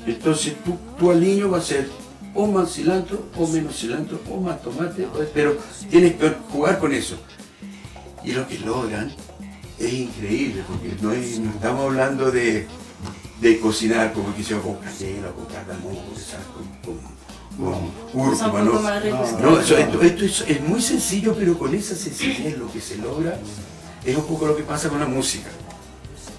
Entonces 0.06 0.56
tu, 0.64 0.78
tu 0.98 1.12
aliño 1.12 1.50
va 1.50 1.58
a 1.60 1.62
ser 1.62 1.90
o 2.34 2.48
más 2.48 2.72
cilantro 2.74 3.26
o 3.38 3.48
menos 3.48 3.76
cilantro 3.78 4.20
o 4.32 4.40
más 4.42 4.62
tomate, 4.62 5.08
pero 5.34 5.58
tienes 5.90 6.16
que 6.16 6.34
jugar 6.52 6.80
con 6.80 6.94
eso. 6.94 7.18
Y 8.24 8.32
lo 8.32 8.48
que 8.48 8.60
logran 8.60 9.12
es 9.80 9.94
increíble, 9.94 10.64
porque 10.68 10.96
no, 11.02 11.12
es- 11.14 11.40
no 11.40 11.50
estamos 11.52 11.86
hablando 11.86 12.32
de, 12.32 12.68
de 13.42 13.60
cocinar 13.60 14.14
como 14.14 14.36
que 14.36 14.44
sea 14.44 14.60
con 14.60 14.76
canela, 14.76 15.30
con 15.32 15.46
cardamomo, 15.46 16.04
con, 16.04 16.96
con, 16.96 17.00
con 17.58 17.84
Es 17.84 18.14
un 18.14 18.32
cúrcuma, 18.42 18.60
¿no? 18.66 18.74
No, 19.40 19.60
eso- 19.60 19.78
esto, 19.78 20.02
esto 20.02 20.26
es, 20.26 20.42
es 20.48 20.62
muy 20.62 20.82
sencillo, 20.82 21.36
pero 21.38 21.58
con 21.58 21.74
esa 21.74 21.96
sencillez 21.96 22.58
lo 22.58 22.72
que 22.72 22.82
se 22.82 22.98
logra 22.98 23.38
es 24.06 24.16
un 24.16 24.26
poco 24.26 24.48
lo 24.48 24.56
que 24.56 24.64
pasa 24.64 24.90
con 24.90 25.00
la 25.00 25.06
música. 25.06 25.50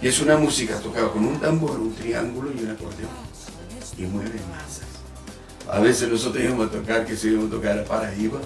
Y 0.01 0.09
es 0.09 0.21
una 0.21 0.37
música 0.37 0.79
tocada 0.79 1.11
con 1.11 1.25
un 1.25 1.41
tambor, 1.41 1.79
un 1.81 1.95
triángulo 1.95 2.51
y 2.53 2.63
un 2.63 2.71
acordeón. 2.71 3.11
Y 3.97 4.03
mueve 4.03 4.41
masas. 4.51 4.87
A 5.71 5.81
veces 5.81 6.09
nosotros 6.09 6.43
íbamos 6.43 6.69
a 6.69 6.71
tocar, 6.71 7.05
que 7.05 7.17
se 7.17 7.29
íbamos 7.29 7.49
a 7.49 7.57
tocar 7.57 7.79
a 7.79 7.85
Paraíba, 7.85 8.39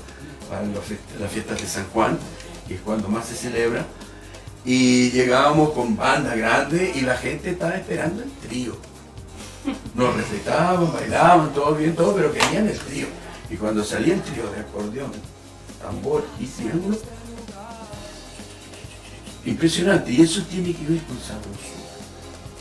para 0.49 0.63
las 0.67 1.31
fiestas, 1.31 1.61
de 1.61 1.67
San 1.67 1.87
Juan, 1.93 2.19
que 2.67 2.75
es 2.77 2.81
cuando 2.81 3.09
más 3.09 3.27
se 3.27 3.37
celebra. 3.37 3.87
Y 4.65 5.11
llegábamos 5.11 5.71
con 5.73 5.97
banda 5.97 6.35
grande 6.35 6.93
y 6.95 7.03
la 7.03 7.17
gente 7.17 7.51
estaba 7.51 7.75
esperando 7.75 8.23
el 8.23 8.31
trío. 8.49 8.77
Nos 9.95 10.17
respetaban, 10.17 10.93
bailaban, 10.93 11.53
todo 11.53 11.75
bien, 11.75 11.95
todo, 11.95 12.15
pero 12.15 12.33
querían 12.33 12.69
el 12.69 12.79
trío. 12.79 13.07
Y 13.51 13.57
cuando 13.57 13.85
salía 13.85 14.15
el 14.15 14.23
trío 14.23 14.51
de 14.51 14.61
acordeón, 14.61 15.13
tambor 15.81 16.25
y 16.41 16.47
triángulo, 16.47 16.97
impresionante. 19.45 20.13
Y 20.13 20.23
eso 20.23 20.43
tiene 20.43 20.75
que 20.75 20.85
ver 20.87 21.03
con 21.03 21.19
sabrosura. 21.19 21.83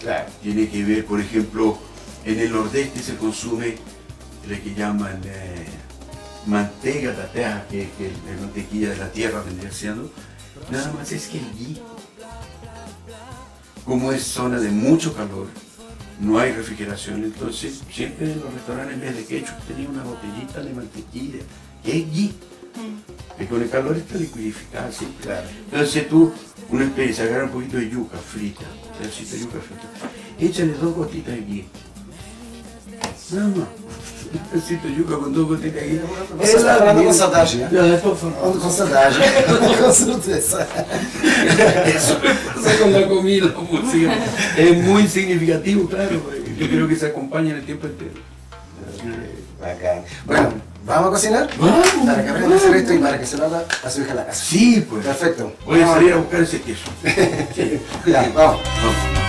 Claro. 0.02 0.30
Tiene 0.42 0.68
que 0.70 0.84
ver, 0.84 1.06
por 1.06 1.20
ejemplo, 1.20 1.78
en 2.26 2.40
el 2.40 2.52
nordeste 2.52 3.02
se 3.02 3.16
consume 3.18 3.76
lo 4.48 4.56
que 4.56 4.74
llaman 4.74 5.22
eh, 5.26 5.68
manteiga 6.46 7.12
de 7.12 7.24
terra, 7.28 7.66
que, 7.70 7.90
que 7.98 8.08
es 8.08 8.42
mantequilla 8.42 8.90
de 8.90 8.98
la 8.98 9.12
tierra 9.12 9.42
vendría 9.44 9.72
siendo, 9.72 10.12
nada 10.72 10.92
más 10.94 11.12
es 11.12 11.28
que 11.28 11.38
el 11.38 11.52
ghee, 11.54 11.82
como 13.86 14.12
es 14.12 14.24
zona 14.24 14.60
de 14.60 14.70
mucho 14.70 15.14
calor, 15.14 15.48
no 16.20 16.40
hay 16.40 16.52
refrigeración, 16.52 17.24
entonces 17.24 17.82
siempre 17.92 18.32
en 18.32 18.40
los 18.40 18.54
restaurantes 18.54 18.96
en 18.96 19.02
vez 19.02 19.16
de 19.16 19.26
ketchup 19.26 19.58
tenía 19.68 19.90
una 19.90 20.04
botellita 20.04 20.62
de 20.62 20.74
mantequilla, 20.74 21.40
que 21.84 21.98
es 22.00 22.12
que 23.38 23.48
con 23.48 23.62
está 23.64 24.18
liquidificada 24.18 24.92
siempre. 24.92 25.26
Claro. 25.26 25.48
Entonces 25.72 26.08
tú, 26.08 26.32
una 26.70 26.86
especie, 26.86 27.24
agarra 27.24 27.46
un 27.46 27.52
poquito 27.52 27.78
de 27.78 27.90
yuca 27.90 28.18
frita, 28.18 28.66
pedacito 29.00 29.36
de 29.36 29.42
yuca 29.42 29.60
frita, 29.60 29.88
échale 30.40 30.74
dos 30.74 30.96
gotitas 30.96 31.34
de 31.36 31.42
ghee. 31.42 31.66
Nada 33.32 33.48
más. 33.48 33.68
Un 34.34 34.40
pedacito 34.52 34.88
de 34.88 34.96
yuca 34.96 35.18
con 35.18 35.34
dos 35.34 35.48
gotitas 35.48 35.82
de 35.82 35.88
ghee. 35.88 36.02
Você 36.38 36.58
está 36.58 36.78
falando 36.78 37.04
com 37.04 37.14
saudade, 37.14 37.58
né? 37.58 37.70
Ya, 37.72 37.96
estou 37.96 38.16
falando. 38.16 38.60
Com 38.62 38.70
saudade. 38.70 39.18
com 39.82 39.92
certeza. 39.92 40.68
Me 42.22 42.36
pasa 42.54 42.78
con 42.78 42.94
la 42.94 43.08
comida, 43.08 43.48
la 43.48 43.60
música. 43.60 44.14
Es 44.58 44.84
muy 44.84 45.08
significativo, 45.08 45.88
claro. 45.88 46.22
Yo 46.58 46.68
creo 46.68 46.88
que 46.88 46.96
se 46.96 47.08
acompaña 47.08 47.52
en 47.52 47.58
el 47.58 47.66
tiempo 47.66 47.88
entero. 47.88 48.12
Bacán. 49.60 50.04
Bueno, 50.26 50.71
¿vamos 50.86 51.08
a 51.08 51.12
cocinar? 51.12 51.50
Vamos, 51.58 51.88
Para 52.06 52.24
que 52.24 52.30
aprendan 52.30 52.54
a 52.54 52.56
hacer 52.56 52.76
esto 52.76 52.94
y 52.94 52.98
para 53.00 53.20
que 53.20 53.26
se 53.26 53.38
lo 53.38 53.46
haga 53.46 53.64
a 53.84 53.90
su 53.90 54.02
hija 54.02 54.14
la 54.14 54.26
casa. 54.26 54.44
Sí, 54.44 54.86
pues. 54.90 55.06
Perfecto. 55.06 55.54
Voy 55.66 55.82
a 55.82 55.88
salir 55.88 56.14
a 56.14 56.18
buscar 56.18 56.42
ese 56.42 56.62
queso. 56.62 56.90
Sí. 57.56 57.82
Ya, 58.06 58.22
vamos. 58.34 58.62
Vamos. 58.62 59.22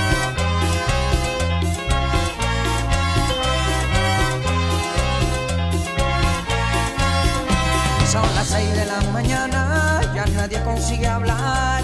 Son 8.10 8.34
las 8.34 8.46
6 8.48 8.74
de 8.76 8.84
la 8.86 9.00
mañana, 9.12 10.00
ya 10.14 10.26
nadie 10.26 10.62
consigue 10.62 11.06
hablar. 11.06 11.82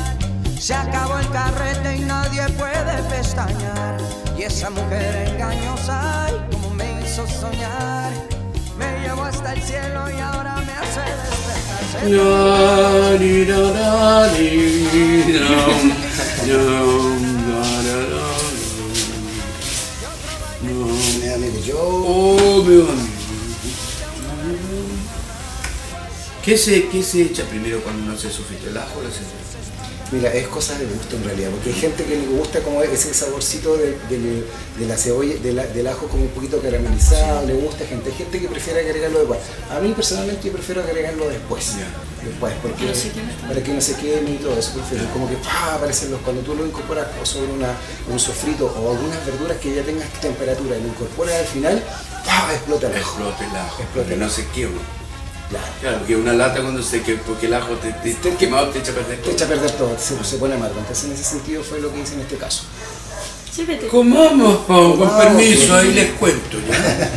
Se 0.59 0.75
acabó 0.75 1.19
el 1.19 1.29
carrete 1.31 1.97
y 1.97 2.01
nadie 2.01 2.47
puede 2.51 3.03
pestañear. 3.11 3.97
Y 4.37 4.43
esa 4.43 4.69
mujer 4.71 5.29
engañosa, 5.29 6.27
ay, 6.27 6.35
como 6.53 6.71
me 6.75 7.01
hizo 7.01 7.27
soñar. 7.27 8.13
Llevó 9.03 9.25
hasta 9.25 9.53
el 9.53 9.63
cielo 9.63 10.11
y 10.11 10.21
ahora 10.21 10.57
me 10.63 10.73
hace. 10.73 11.01
Oh. 21.75 22.39
¿Qué 26.49 26.57
se, 26.57 26.89
¿Qué 26.89 27.03
se 27.03 27.23
echa 27.23 27.45
primero 27.45 27.81
cuando 27.83 28.05
uno 28.05 28.15
hace 28.15 28.31
sofrito? 28.31 28.71
¿El 28.71 28.77
ajo 28.79 29.01
o 29.01 29.03
la 29.03 29.11
cebolla? 29.11 29.48
Mira, 30.11 30.33
es 30.33 30.49
cosa 30.49 30.77
de 30.79 30.87
gusto 30.87 31.17
en 31.17 31.25
realidad, 31.25 31.51
porque 31.51 31.69
hay 31.69 31.75
gente 31.79 32.03
que 32.05 32.17
le 32.17 32.27
gusta 32.29 32.61
como 32.61 32.83
ese 32.83 33.13
saborcito 33.13 33.77
de, 33.77 33.91
de- 34.09 34.43
de 34.79 34.87
la 34.87 34.97
cebolla, 34.97 35.35
de 35.37 35.53
la- 35.53 35.67
del 35.67 35.87
ajo 35.87 36.07
como 36.09 36.23
un 36.23 36.31
poquito 36.31 36.61
caramelizado, 36.63 37.47
le 37.47 37.53
gusta 37.53 37.85
gente. 37.87 38.09
Hay 38.11 38.17
gente 38.17 38.41
que 38.41 38.49
prefiere 38.49 38.81
agregarlo 38.81 39.19
después. 39.19 39.41
A 39.71 39.81
mí 39.81 39.93
personalmente 39.95 40.47
yo 40.47 40.53
prefiero 40.55 40.83
agregarlo 40.83 41.29
después. 41.29 41.77
Ya. 41.77 41.89
Después, 42.25 42.53
porque 42.63 42.85
No 42.87 43.49
para 43.49 43.63
que 43.63 43.73
no 43.75 43.81
se 43.81 43.95
queme 43.97 44.31
y 44.31 44.37
todo 44.39 44.59
eso, 44.59 44.73
prefiero. 44.73 45.05
Como 45.13 45.29
que 45.29 45.37
¡pah! 45.37 45.75
aparecen 45.77 46.11
los, 46.11 46.21
cuando 46.23 46.43
tú 46.43 46.55
lo 46.55 46.67
incorporas 46.67 47.07
o 47.23 47.25
sobre 47.27 47.53
una, 47.53 47.69
un 48.11 48.19
sofrito 48.19 48.67
o 48.67 48.91
algunas 48.93 49.25
verduras 49.27 49.59
que 49.59 49.75
ya 49.75 49.83
tengas 49.83 50.09
temperatura 50.21 50.77
y 50.79 50.83
lo 50.83 50.89
incorporas 50.89 51.35
al 51.37 51.47
final, 51.47 51.83
¡pah! 52.25 52.53
explota 52.55 52.87
el 52.89 52.95
ajo. 52.97 53.09
Explota 53.11 53.45
el 53.45 53.57
ajo. 53.57 53.83
Explota 53.83 54.13
el 54.15 54.19
no 54.21 54.27
ajo. 54.27 54.35
se 54.35 54.47
quema. 54.49 54.81
Claro. 55.51 55.67
Claro, 55.81 56.07
que 56.07 56.15
una 56.17 56.35
lata 56.35 56.61
cuando 56.61 56.83
se 56.83 57.01
quema, 57.03 57.23
porque 57.27 57.47
el 57.47 57.55
ajo 57.55 57.73
te, 57.77 57.91
te, 57.93 58.13
te 58.15 58.35
quemado 58.37 58.69
te 58.69 58.81
echa 58.81 58.93
a 58.93 58.95
perder 58.97 59.17
Te 59.17 59.23
todo. 59.23 59.33
echa 59.33 59.45
a 59.45 59.49
perder 59.49 59.71
todo, 59.73 59.97
se, 59.99 60.23
se 60.25 60.37
pone 60.37 60.55
amargo. 60.55 60.79
Entonces 60.79 61.05
en 61.07 61.13
ese 61.13 61.25
sentido 61.25 61.63
fue 61.63 61.81
lo 61.81 61.93
que 61.93 62.01
hice 62.01 62.15
en 62.15 62.21
este 62.21 62.37
caso. 62.37 62.65
Sí, 63.51 63.65
vete. 63.65 63.89
Comamos, 63.89 64.59
con 64.67 65.17
permiso, 65.19 65.75
ahí 65.75 65.93
les 65.95 66.11
cuento 66.13 66.59
ya. 66.69 66.77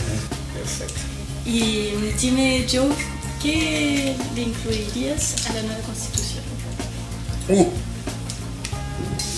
Perfecto. 0.54 1.02
Y 1.46 1.92
dime, 2.20 2.66
Joe, 2.72 2.88
¿qué 3.42 4.16
le 4.34 4.42
incluirías 4.42 5.36
a 5.50 5.54
la 5.54 5.62
nueva 5.64 5.82
constitución? 5.82 6.44
Uh, 7.50 7.68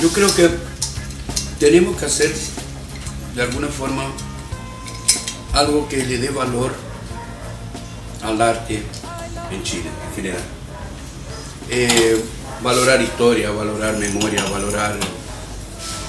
yo 0.01 0.09
creo 0.09 0.33
que 0.35 0.49
tenemos 1.59 1.97
que 1.97 2.05
hacer 2.05 2.31
de 3.35 3.41
alguna 3.41 3.69
forma 3.69 4.03
algo 5.53 5.87
que 5.89 5.97
le 6.05 6.17
dé 6.19 6.29
valor 6.29 6.73
al 8.23 8.41
arte 8.41 8.83
en 9.51 9.63
Chile 9.63 9.89
en 10.09 10.15
general. 10.15 10.41
Eh, 11.69 12.23
valorar 12.61 13.01
historia, 13.01 13.51
valorar 13.51 13.97
memoria, 13.97 14.43
valorar 14.45 14.97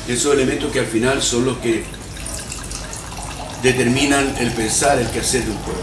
esos 0.08 0.34
elementos 0.34 0.70
que 0.70 0.80
al 0.80 0.86
final 0.86 1.22
son 1.22 1.44
los 1.46 1.58
que 1.58 1.84
determinan 3.62 4.36
el 4.38 4.52
pensar, 4.52 4.98
el 4.98 5.08
quehacer 5.08 5.44
de 5.44 5.50
un 5.50 5.58
pueblo. 5.58 5.82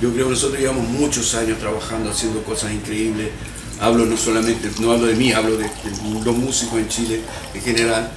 Yo 0.00 0.12
creo 0.12 0.26
que 0.26 0.32
nosotros 0.32 0.60
llevamos 0.60 0.88
muchos 0.88 1.34
años 1.34 1.58
trabajando, 1.58 2.10
haciendo 2.10 2.42
cosas 2.42 2.72
increíbles. 2.72 3.30
Hablo 3.80 4.06
no 4.06 4.16
solamente, 4.16 4.70
no 4.80 4.92
hablo 4.92 5.06
de 5.06 5.14
mí, 5.14 5.32
hablo 5.32 5.56
de, 5.56 5.64
de 5.64 6.24
los 6.24 6.36
músicos 6.36 6.78
en 6.78 6.88
Chile 6.88 7.20
en 7.54 7.62
general. 7.62 8.10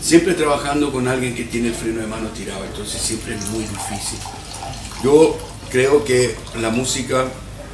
Siempre 0.00 0.34
trabajando 0.34 0.92
con 0.92 1.08
alguien 1.08 1.34
que 1.34 1.44
tiene 1.44 1.68
el 1.68 1.74
freno 1.74 2.00
de 2.00 2.06
mano 2.06 2.28
tirado, 2.28 2.64
entonces 2.64 3.00
siempre 3.00 3.34
es 3.34 3.46
muy 3.48 3.62
difícil. 3.62 4.18
Yo 5.02 5.36
creo 5.70 6.04
que 6.04 6.34
la 6.60 6.70
música 6.70 7.26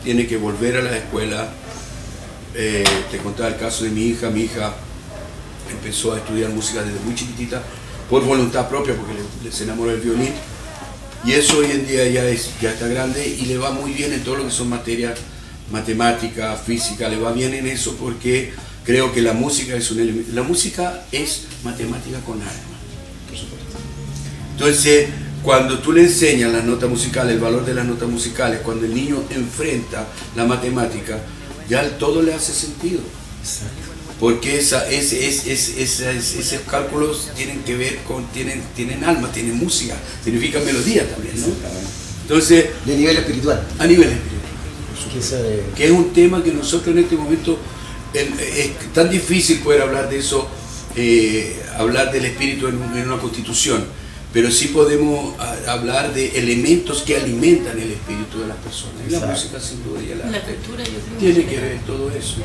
tiene 0.02 0.26
que 0.26 0.36
volver 0.36 0.76
a 0.76 0.82
la 0.82 0.96
escuela. 0.96 1.48
Eh, 2.54 2.84
te 3.10 3.18
contaba 3.18 3.48
el 3.48 3.56
caso 3.56 3.84
de 3.84 3.90
mi 3.90 4.02
hija, 4.06 4.30
mi 4.30 4.42
hija 4.42 4.74
empezó 5.70 6.12
a 6.12 6.18
estudiar 6.18 6.50
música 6.50 6.82
desde 6.82 7.00
muy 7.00 7.14
chiquitita 7.14 7.62
por 8.08 8.22
voluntad 8.24 8.68
propia 8.68 8.94
porque 8.94 9.12
le- 9.42 9.50
se 9.50 9.64
enamoró 9.64 9.90
del 9.90 10.00
violín 10.00 10.32
y 11.24 11.32
eso 11.32 11.58
hoy 11.58 11.70
en 11.72 11.86
día 11.86 12.06
ya, 12.08 12.24
es, 12.28 12.50
ya 12.60 12.70
está 12.70 12.86
grande 12.86 13.26
y 13.26 13.46
le 13.46 13.56
va 13.58 13.70
muy 13.72 13.92
bien 13.92 14.12
en 14.12 14.22
todo 14.22 14.36
lo 14.36 14.44
que 14.44 14.50
son 14.52 14.68
materias 14.68 15.18
matemática, 15.72 16.54
física, 16.56 17.08
le 17.08 17.16
va 17.16 17.32
bien 17.32 17.54
en 17.54 17.66
eso 17.66 17.96
porque 17.96 18.52
creo 18.84 19.12
que 19.12 19.22
la 19.22 19.32
música 19.32 19.74
es 19.74 19.90
un 19.90 20.00
elemento, 20.00 20.30
la 20.34 20.42
música 20.42 21.04
es 21.10 21.44
matemática 21.64 22.20
con 22.20 22.34
alma. 22.40 22.52
Entonces, 24.52 25.08
cuando 25.44 25.78
tú 25.78 25.92
le 25.92 26.00
enseñas 26.02 26.50
las 26.52 26.64
notas 26.64 26.88
musicales, 26.88 27.34
el 27.34 27.40
valor 27.40 27.64
de 27.66 27.74
las 27.74 27.84
notas 27.84 28.08
musicales, 28.08 28.60
cuando 28.64 28.86
el 28.86 28.94
niño 28.94 29.22
enfrenta 29.30 30.06
la 30.34 30.44
matemática, 30.46 31.18
ya 31.68 31.86
todo 31.98 32.22
le 32.22 32.32
hace 32.34 32.52
sentido. 32.54 33.00
Porque 34.18 34.58
esa, 34.58 34.88
es, 34.90 35.12
es, 35.12 35.46
es- 35.46 36.00
esos 36.00 36.60
cálculos 36.70 37.30
tienen 37.36 37.62
que 37.62 37.76
ver 37.76 37.98
con, 38.08 38.24
tienen, 38.28 38.62
tienen 38.74 39.04
alma, 39.04 39.30
tienen 39.32 39.56
música, 39.56 39.96
significan 40.22 40.64
melodía 40.64 41.06
también, 41.10 41.38
¿no? 41.40 41.48
Entonces, 42.22 42.66
De 42.86 42.96
nivel 42.96 43.16
espiritual. 43.18 43.66
a 43.78 43.86
nivel 43.86 44.08
espiritual 44.08 45.74
Que 45.76 45.84
es 45.86 45.90
un 45.90 46.10
tema 46.14 46.42
que 46.42 46.52
nosotros 46.52 46.96
en 46.96 47.02
este 47.02 47.16
momento 47.16 47.58
es 48.14 48.92
tan 48.94 49.10
difícil 49.10 49.58
poder 49.58 49.82
hablar 49.82 50.08
de 50.08 50.18
eso, 50.20 50.48
eh, 50.96 51.60
hablar 51.76 52.10
del 52.12 52.24
espíritu 52.24 52.68
en 52.68 52.76
una 52.78 53.18
constitución, 53.18 53.84
pero 54.34 54.50
sí 54.50 54.68
podemos 54.68 55.38
a- 55.40 55.72
hablar 55.72 56.12
de 56.12 56.36
elementos 56.38 57.02
que 57.02 57.16
alimentan 57.16 57.78
el 57.78 57.92
espíritu 57.92 58.40
de 58.40 58.48
las 58.48 58.56
personas. 58.58 58.96
Y 59.08 59.12
la 59.12 59.20
música 59.26 59.58
sin 59.60 59.82
duda 59.84 60.02
y 60.02 60.10
el 60.10 60.18
La 60.18 60.42
cultura, 60.42 60.82
yo 60.84 60.90
creo. 60.90 61.18
tiene 61.20 61.46
que 61.46 61.56
ver 61.60 61.78
todo 61.86 62.10
eso. 62.10 62.36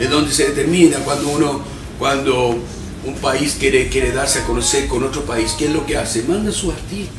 Es 0.00 0.10
donde 0.10 0.32
se 0.32 0.48
determina 0.48 0.98
cuando 0.98 1.28
uno, 1.28 1.62
cuando 1.98 2.58
un 3.06 3.14
país 3.22 3.56
quiere, 3.58 3.88
quiere 3.88 4.10
darse 4.12 4.40
a 4.40 4.44
conocer 4.44 4.88
con 4.88 5.04
otro 5.04 5.24
país, 5.24 5.54
¿qué 5.56 5.66
es 5.66 5.72
lo 5.72 5.86
que 5.86 5.96
hace? 5.96 6.24
Manda 6.24 6.50
a 6.50 6.52
sus 6.52 6.74
artistas. 6.74 7.14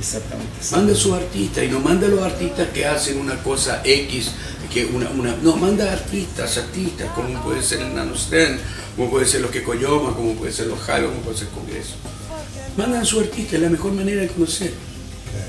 Exactamente. 0.00 0.52
Manda 0.72 0.92
a 0.92 0.96
sus 0.96 1.12
artistas 1.12 1.64
y 1.64 1.68
no 1.68 1.80
manda 1.80 2.06
a 2.06 2.10
los 2.10 2.20
artistas 2.22 2.68
que 2.74 2.84
hacen 2.84 3.18
una 3.18 3.42
cosa 3.42 3.80
X, 3.84 4.30
que 4.72 4.84
una, 4.86 5.08
una, 5.10 5.36
no, 5.40 5.56
manda 5.56 5.90
artistas, 5.92 6.58
artistas, 6.58 7.08
como 7.14 7.40
puede 7.42 7.62
ser 7.62 7.80
el 7.80 7.94
Nanostren, 7.94 8.58
como 8.96 9.08
puede 9.10 9.24
ser 9.24 9.40
los 9.40 9.50
que 9.52 9.62
Coyoma, 9.62 10.14
como 10.14 10.34
puede 10.34 10.52
ser 10.52 10.66
los 10.66 10.80
Jairo, 10.80 11.08
como 11.10 11.20
puede 11.20 11.38
ser 11.38 11.46
el 11.48 11.54
Congreso. 11.54 11.94
Mandan 12.76 13.02
a 13.02 13.04
su 13.04 13.20
artista, 13.20 13.56
es 13.56 13.62
la 13.62 13.68
mejor 13.70 13.92
manera 13.92 14.20
de 14.22 14.28
conocer. 14.28 14.72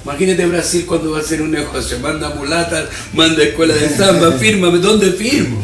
Imagínate 0.03 0.45
Brasil 0.45 0.85
cuando 0.85 1.11
va 1.11 1.19
a 1.19 1.21
hacer 1.21 1.41
un 1.41 1.51
negocio, 1.51 1.99
manda 1.99 2.29
mulatas, 2.35 2.89
manda 3.13 3.43
escuela 3.43 3.73
de 3.73 3.89
samba, 3.89 4.31
fírmame, 4.39 4.77
¿dónde 4.79 5.11
firmo? 5.11 5.59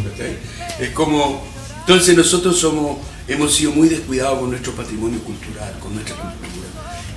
Es 0.79 0.89
como, 0.91 1.45
entonces 1.81 2.15
nosotros 2.17 2.57
somos, 2.59 2.97
hemos 3.27 3.53
sido 3.53 3.71
muy 3.71 3.87
descuidados 3.89 4.39
con 4.39 4.49
nuestro 4.49 4.73
patrimonio 4.73 5.19
cultural, 5.19 5.73
con 5.79 5.93
nuestra 5.93 6.15
cultura. 6.15 6.39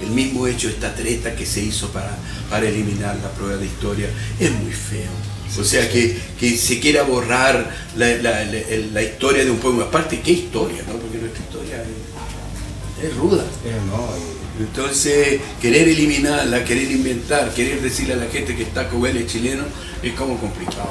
El 0.03 0.11
mismo 0.11 0.47
hecho, 0.47 0.69
esta 0.69 0.95
treta 0.95 1.35
que 1.35 1.47
se 1.47 1.61
hizo 1.63 1.89
para, 1.89 2.15
para 2.51 2.69
eliminar 2.69 3.17
la 3.23 3.31
prueba 3.31 3.57
de 3.57 3.65
historia, 3.67 4.09
es 4.39 4.51
muy 4.53 4.73
feo. 4.73 5.11
O 5.59 5.65
sea, 5.65 5.89
que, 5.91 6.19
que 6.39 6.57
se 6.57 6.81
quiera 6.81 7.05
borrar 7.05 7.71
la, 7.97 8.07
la- 8.17 8.45
la- 8.45 8.59
el- 8.59 8.93
la 8.93 9.03
historia 9.03 9.45
de 9.45 9.51
un 9.51 9.59
pueblo. 9.59 9.85
Aparte, 9.85 10.21
¿qué 10.21 10.33
historia? 10.33 10.83
No? 10.87 10.95
Porque 10.95 11.19
nuestra 11.19 11.43
historia 11.45 11.77
es, 11.83 13.09
es 13.11 13.17
ruda. 13.17 13.45
No, 13.87 14.09
Entonces, 14.59 15.41
querer 15.61 15.89
eliminarla, 15.89 16.65
querer 16.65 16.91
inventar, 16.91 17.53
querer 17.55 17.81
decirle 17.83 18.15
a 18.15 18.17
la 18.17 18.27
gente 18.27 18.55
que 18.55 18.63
está 18.63 18.89
Cobel 18.89 19.17
es 19.17 19.27
chileno, 19.27 19.65
es 20.03 20.13
como 20.15 20.39
complicado. 20.39 20.91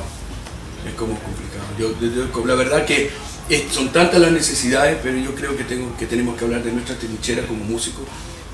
Es 0.87 0.93
como 0.95 1.17
complicado. 1.17 1.63
Yo, 1.79 2.45
la 2.45 2.55
verdad 2.55 2.85
que 2.85 3.09
es- 3.49 3.63
son 3.71 3.91
tantas 3.93 4.19
las 4.19 4.31
necesidades, 4.31 4.97
pero 5.01 5.17
yo 5.17 5.33
creo 5.33 5.55
que, 5.55 5.63
tengo, 5.63 5.95
que 5.97 6.05
tenemos 6.05 6.37
que 6.37 6.43
hablar 6.45 6.63
de 6.63 6.71
nuestra 6.73 6.97
trinchera 6.97 7.45
como 7.47 7.63
músicos, 7.63 8.03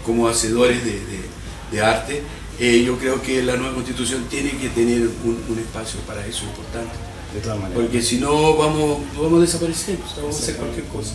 como 0.05 0.27
hacedores 0.27 0.83
de, 0.85 0.91
de- 0.91 1.29
de 1.71 1.81
arte. 1.81 2.21
Eh, 2.59 2.83
yo 2.85 2.97
creo 2.99 3.21
que 3.21 3.41
la 3.41 3.55
nueva 3.55 3.73
constitución 3.73 4.25
tiene 4.29 4.51
que 4.51 4.69
tener 4.69 5.01
un, 5.23 5.43
un 5.49 5.59
espacio 5.59 5.99
para 6.01 6.25
eso 6.27 6.43
importante. 6.43 6.93
De 7.33 7.39
todas 7.41 7.59
maneras. 7.59 7.81
Porque 7.81 8.01
si 8.01 8.17
no, 8.17 8.55
vamos, 8.57 8.99
vamos 9.15 9.37
a 9.39 9.41
desaparecer, 9.41 9.97
o 10.03 10.07
sea, 10.07 10.23
vamos 10.23 10.35
a 10.35 10.39
hacer 10.39 10.55
cualquier 10.57 10.85
cosa. 10.87 11.13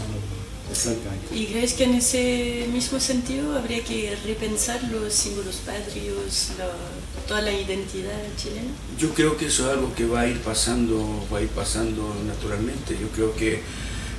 Exactamente. 0.75 1.35
¿Y 1.35 1.47
crees 1.47 1.75
que 1.75 1.85
en 1.85 1.95
ese 1.95 2.67
mismo 2.73 2.99
sentido 2.99 3.57
habría 3.57 3.83
que 3.85 4.17
repensar 4.27 4.83
los 4.91 5.13
símbolos 5.13 5.57
patrios, 5.65 6.49
toda 7.29 7.43
la 7.43 7.53
identidad 7.53 8.21
chilena? 8.37 8.71
Yo 8.99 9.15
creo 9.15 9.37
que 9.37 9.47
eso 9.47 9.67
es 9.67 9.77
algo 9.77 9.95
que 9.95 10.05
va 10.05 10.23
a 10.23 10.29
ir 10.29 10.41
pasando, 10.41 11.27
va 11.33 11.39
a 11.39 11.43
ir 11.43 11.49
pasando 11.49 12.15
naturalmente. 12.27 12.97
Yo 13.01 13.09
creo 13.09 13.35
que 13.37 13.61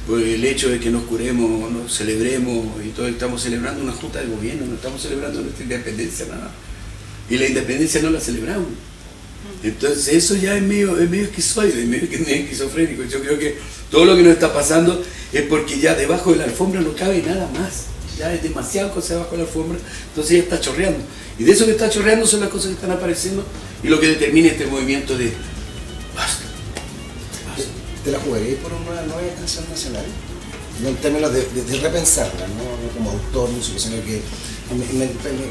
pues, 0.07 0.25
el 0.25 0.45
hecho 0.45 0.69
de 0.69 0.79
que 0.79 0.89
nos 0.89 1.03
curemos, 1.03 1.71
nos 1.71 1.93
celebremos 1.93 2.83
y 2.83 2.89
todo, 2.89 3.07
estamos 3.07 3.41
celebrando 3.41 3.83
una 3.83 3.91
junta 3.91 4.21
de 4.21 4.27
gobierno, 4.27 4.65
no 4.65 4.75
estamos 4.75 5.01
celebrando 5.01 5.41
nuestra 5.41 5.63
independencia, 5.63 6.25
nada. 6.27 6.51
Y 7.29 7.37
la 7.37 7.47
independencia 7.47 8.01
no 8.01 8.11
la 8.11 8.21
celebramos. 8.21 8.69
Entonces 9.63 10.07
eso 10.09 10.35
ya 10.35 10.55
es 10.55 10.63
medio, 10.63 10.97
es 10.99 11.09
medio 11.09 11.25
esquizoide, 11.25 11.81
es 11.81 11.87
medio 11.87 12.07
esquizofrénico. 12.43 13.03
Yo 13.03 13.19
creo 13.21 13.37
que 13.37 13.57
todo 13.89 14.05
lo 14.05 14.15
que 14.15 14.23
nos 14.23 14.33
está 14.33 14.53
pasando 14.53 15.03
es 15.39 15.43
porque 15.47 15.79
ya 15.79 15.95
debajo 15.95 16.31
de 16.31 16.37
la 16.37 16.43
alfombra 16.45 16.81
no 16.81 16.93
cabe 16.95 17.21
nada 17.21 17.47
más. 17.57 17.85
Ya 18.17 18.33
es 18.33 18.41
demasiado 18.41 18.93
cosa 18.93 19.15
debajo 19.15 19.31
de 19.31 19.37
la 19.39 19.43
alfombra, 19.43 19.77
entonces 20.09 20.37
ya 20.37 20.43
está 20.43 20.59
chorreando. 20.61 20.99
Y 21.37 21.43
de 21.43 21.51
eso 21.51 21.65
que 21.65 21.71
está 21.71 21.89
chorreando 21.89 22.25
son 22.25 22.39
las 22.39 22.49
cosas 22.49 22.67
que 22.67 22.73
están 22.75 22.91
apareciendo 22.91 23.43
y 23.83 23.87
lo 23.89 23.99
que 23.99 24.07
determina 24.07 24.47
este 24.47 24.65
movimiento 24.67 25.17
de 25.17 25.33
basta, 26.15 26.43
basta. 27.49 27.69
¿Te 28.05 28.11
la 28.11 28.19
jugarías 28.19 28.59
por 28.61 28.71
una 28.71 29.01
nueva 29.01 29.21
canción 29.37 29.65
nacional? 29.69 30.05
No 30.81 30.89
en 30.89 30.95
términos 30.97 31.33
de, 31.33 31.41
de- 31.45 31.63
de 31.63 31.77
repensarla, 31.79 32.47
¿no? 32.47 32.63
No 32.63 32.93
como 32.95 33.11
autor, 33.11 33.49
músico, 33.49 33.79
sino 33.79 33.95
que 34.05 34.21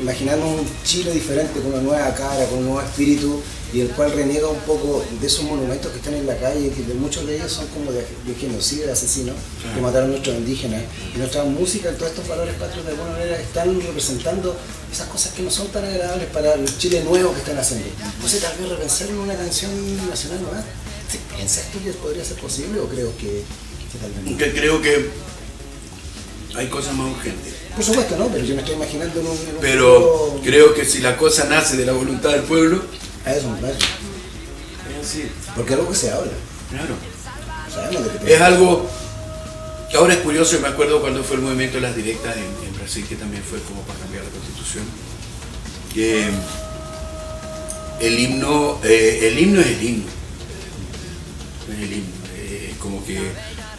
imaginando 0.02 0.46
un 0.48 0.66
Chile 0.84 1.12
diferente, 1.12 1.60
con 1.60 1.72
una 1.72 1.82
nueva 1.82 2.14
cara, 2.14 2.46
con 2.46 2.58
un 2.60 2.64
nuevo 2.66 2.80
espíritu, 2.80 3.40
y 3.74 3.80
el 3.80 3.88
cual 3.88 4.12
reniega 4.12 4.46
un 4.46 4.60
poco 4.60 5.04
de 5.20 5.26
esos 5.26 5.42
monumentos 5.44 5.90
que 5.90 5.98
están 5.98 6.14
en 6.14 6.26
la 6.26 6.36
calle, 6.36 6.70
que 6.70 6.82
de 6.84 6.94
muchos 6.94 7.26
de 7.26 7.34
ellos 7.36 7.50
son 7.50 7.66
como 7.68 7.90
de, 7.90 8.06
de 8.24 8.34
genocidio, 8.38 8.86
de 8.86 8.92
asesinos, 8.92 9.34
que 9.74 9.80
mataron 9.80 10.10
a 10.10 10.12
nuestros 10.12 10.36
indígenas. 10.36 10.82
Y 11.12 11.18
nuestra 11.18 11.42
música, 11.42 11.90
todos 11.96 12.12
estos 12.12 12.28
valores 12.28 12.54
patrios, 12.54 12.84
de 12.86 12.92
alguna 12.92 13.10
manera 13.10 13.36
están 13.36 13.80
representando 13.80 14.56
esas 14.92 15.08
cosas 15.08 15.32
que 15.32 15.42
no 15.42 15.50
son 15.50 15.66
tan 15.68 15.84
agradables 15.84 16.28
para 16.28 16.54
el 16.54 16.78
Chile 16.78 17.02
nuevo 17.02 17.32
que 17.32 17.40
están 17.40 17.58
haciendo. 17.58 17.86
Entonces, 18.14 18.40
tal 18.42 18.56
vez 18.58 18.68
repensar 18.68 19.08
en 19.08 19.18
una 19.18 19.34
canción 19.34 19.70
nacional. 20.08 20.38
¿sí 21.10 21.18
¿Piensas 21.36 21.64
tú 21.72 21.82
que 21.82 21.90
podría 21.94 22.24
ser 22.24 22.36
posible 22.36 22.78
o 22.78 22.86
creo 22.88 23.10
que, 23.18 23.42
que 23.90 23.98
tal 24.00 24.12
vez 24.12 24.30
no? 24.30 24.54
Creo 24.60 24.80
que 24.82 25.10
hay 26.56 26.68
cosas 26.68 26.94
más 26.94 27.10
urgentes. 27.10 27.52
Por 27.74 27.84
supuesto, 27.84 28.16
¿no? 28.16 28.28
Pero 28.28 28.44
yo 28.44 28.54
me 28.54 28.60
estoy 28.60 28.76
imaginando 28.76 29.18
en 29.20 29.26
un... 29.26 29.32
en 29.32 29.54
un 29.56 29.60
Pero 29.60 30.00
futuro- 30.00 30.40
creo 30.44 30.74
que 30.74 30.84
si 30.84 31.00
la 31.00 31.16
cosa 31.16 31.44
nace 31.46 31.76
de 31.76 31.84
la 31.86 31.92
voluntad 31.92 32.30
del 32.30 32.42
pueblo, 32.42 32.82
eso, 33.32 33.52
a 33.52 33.68
eso. 33.70 33.78
es 35.00 35.06
así. 35.06 35.30
Porque 35.56 35.72
es 35.74 35.78
algo 35.78 35.90
que 35.90 35.96
se 35.96 36.10
habla. 36.10 36.32
Claro. 36.70 36.94
Sabemos 37.72 38.12
de 38.12 38.18
que 38.18 38.34
Es 38.34 38.40
algo 38.40 38.88
que 39.90 39.96
ahora 39.96 40.14
es 40.14 40.20
curioso, 40.20 40.56
y 40.56 40.60
me 40.60 40.68
acuerdo 40.68 41.00
cuando 41.00 41.22
fue 41.24 41.36
el 41.36 41.42
movimiento 41.42 41.76
de 41.76 41.82
las 41.82 41.94
directas 41.96 42.36
en, 42.36 42.42
en 42.68 42.74
Brasil, 42.76 43.04
que 43.08 43.16
también 43.16 43.42
fue 43.42 43.60
como 43.62 43.82
para 43.82 43.98
cambiar 44.00 44.24
la 44.24 44.30
constitución, 44.30 44.84
que 45.92 46.28
el 48.00 48.18
himno, 48.18 48.80
eh, 48.82 49.20
el 49.32 49.38
himno 49.38 49.60
es 49.60 49.66
el 49.68 49.82
himno. 49.82 50.06
Es 51.72 51.78
el 51.82 51.92
himno. 51.92 52.14
eh, 52.36 52.68
Es 52.72 52.78
como 52.78 53.04
que 53.04 53.20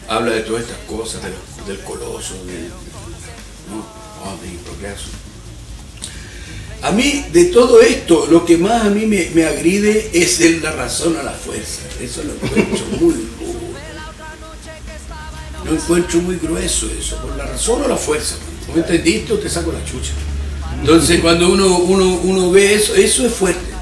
habla 0.08 0.32
de 0.32 0.40
todas 0.40 0.62
estas 0.62 0.78
cosas, 0.88 1.22
de 1.22 1.30
los- 1.30 1.66
del 1.68 1.80
coloso, 1.80 2.34
del 2.44 2.68
¿no? 3.70 3.84
orden 4.30 4.54
y 4.54 4.56
progreso. 4.58 5.08
A 6.82 6.92
mí, 6.92 7.24
de 7.32 7.46
todo 7.46 7.80
esto, 7.80 8.28
lo 8.30 8.44
que 8.44 8.58
más 8.58 8.84
a 8.84 8.90
mí 8.90 9.06
me, 9.06 9.30
me 9.34 9.44
agride 9.44 10.10
es 10.12 10.40
el 10.40 10.62
la 10.62 10.72
razón 10.72 11.16
a 11.16 11.22
la 11.22 11.32
fuerza. 11.32 11.80
Eso 12.00 12.22
lo 12.22 12.34
encuentro 12.34 12.86
muy 13.00 13.14
duro. 13.14 13.36
Lo 15.64 15.72
encuentro 15.72 16.20
muy 16.20 16.36
grueso 16.36 16.88
eso, 16.98 17.16
por 17.16 17.36
la 17.36 17.46
razón 17.46 17.82
o 17.82 17.88
la 17.88 17.96
fuerza. 17.96 18.36
¿No 18.68 18.80
entendiste 18.80 19.32
o 19.32 19.38
te 19.38 19.48
saco 19.48 19.72
la 19.72 19.84
chucha? 19.84 20.12
Entonces, 20.80 21.20
cuando 21.20 21.48
uno, 21.48 21.78
uno, 21.78 22.20
uno 22.22 22.50
ve 22.50 22.74
eso, 22.74 22.94
eso 22.94 23.26
es 23.26 23.32
fuerte. 23.32 23.76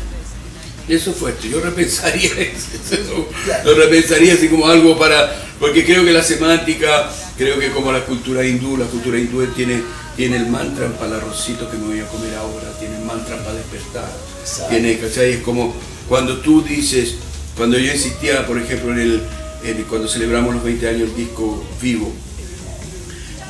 Eso 0.88 1.10
es 1.10 1.16
fuerte. 1.16 1.48
Yo 1.48 1.60
repensaría 1.60 2.30
eso. 2.40 3.28
Lo 3.64 3.74
repensaría 3.74 4.34
así 4.34 4.48
como 4.48 4.66
algo 4.66 4.98
para. 4.98 5.42
Porque 5.58 5.84
creo 5.84 6.04
que 6.04 6.12
la 6.12 6.22
semántica, 6.22 7.10
creo 7.36 7.58
que 7.58 7.70
como 7.70 7.92
la 7.92 8.04
cultura 8.04 8.44
hindú, 8.44 8.76
la 8.76 8.86
cultura 8.86 9.18
hindú 9.18 9.46
tiene, 9.48 9.82
tiene 10.16 10.36
el 10.36 10.46
mantra 10.46 10.88
para 10.98 11.06
el 11.16 11.22
arrocito 11.22 11.70
que 11.70 11.76
me 11.76 11.86
voy 11.86 12.00
a 12.00 12.06
comer 12.06 12.34
ahora, 12.34 12.68
tiene 12.78 12.96
el 12.98 13.04
mantra 13.04 13.36
para 13.38 13.54
despertar. 13.54 14.10
Exacto. 14.40 14.70
Tiene, 14.70 14.98
¿cachai? 14.98 15.32
Es 15.32 15.38
como 15.42 15.74
cuando 16.08 16.38
tú 16.38 16.62
dices, 16.62 17.14
cuando 17.56 17.78
yo 17.78 17.92
insistía, 17.92 18.46
por 18.46 18.58
ejemplo, 18.58 18.92
en 18.92 18.98
el, 19.00 19.22
en- 19.64 19.82
cuando 19.84 20.06
celebramos 20.08 20.54
los 20.54 20.62
20 20.64 20.88
años 20.88 21.00
del 21.08 21.16
disco 21.16 21.64
Vivo, 21.80 22.12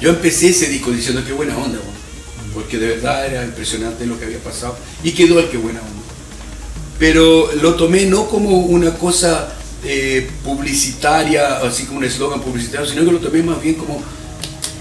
yo 0.01 0.11
empecé 0.11 0.49
ese 0.49 0.69
disco 0.69 0.91
diciendo 0.91 1.23
qué 1.27 1.33
buena 1.33 1.57
onda, 1.57 1.79
weón", 1.79 2.53
porque 2.55 2.79
de 2.79 2.89
verdad 2.89 3.27
era 3.27 3.45
impresionante 3.45 4.07
lo 4.07 4.19
que 4.19 4.25
había 4.27 4.39
pasado 4.39 4.77
y 5.03 5.13
quedó 5.13 5.39
el 5.41 5.49
qué 5.49 5.57
buena 5.57 5.81
onda. 5.81 5.91
Pero 6.99 7.51
lo 7.61 7.75
tomé 7.75 8.07
no 8.07 8.29
como 8.29 8.51
una 8.59 8.95
cosa 8.95 9.53
eh, 9.85 10.31
publicitaria, 10.45 11.59
así 11.59 11.85
como 11.85 11.99
un 11.99 12.05
eslogan 12.05 12.41
publicitario, 12.41 12.87
sino 12.87 13.05
que 13.05 13.13
lo 13.13 13.19
tomé 13.19 13.43
más 13.43 13.61
bien 13.61 13.75
como 13.75 14.01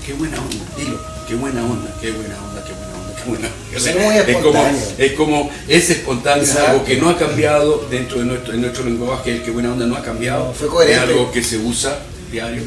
qué 0.05 0.13
buena 0.13 0.37
onda, 0.37 0.65
dilo, 0.77 0.99
qué 1.27 1.35
buena 1.35 1.63
onda, 1.63 1.97
qué 2.01 2.11
buena 2.11 2.35
onda, 2.43 2.63
qué 2.65 2.73
buena 2.73 2.93
onda, 2.93 3.15
qué 3.15 3.29
buena 3.29 3.47
onda. 3.47 3.77
O 3.77 3.79
sea, 3.79 3.91
Es 4.27 4.37
como, 4.37 4.59
es 4.97 5.11
como, 5.13 5.51
es 5.67 5.89
espontáneo, 5.89 6.43
es 6.43 6.49
Exacto. 6.49 6.71
algo 6.71 6.83
que 6.85 6.97
no 6.97 7.09
ha 7.09 7.17
cambiado 7.17 7.87
dentro 7.89 8.19
de 8.19 8.25
nuestro, 8.25 8.51
de 8.53 8.59
nuestro 8.59 8.83
lenguaje, 8.85 9.31
el 9.31 9.43
que 9.43 9.51
buena 9.51 9.71
onda 9.71 9.85
no 9.85 9.95
ha 9.95 10.01
cambiado, 10.03 10.47
No, 10.47 10.53
fue 10.53 10.67
coherente. 10.67 11.03
es 11.03 11.09
algo 11.09 11.31
que 11.31 11.43
se 11.43 11.57
usa 11.57 11.99
diario 12.31 12.63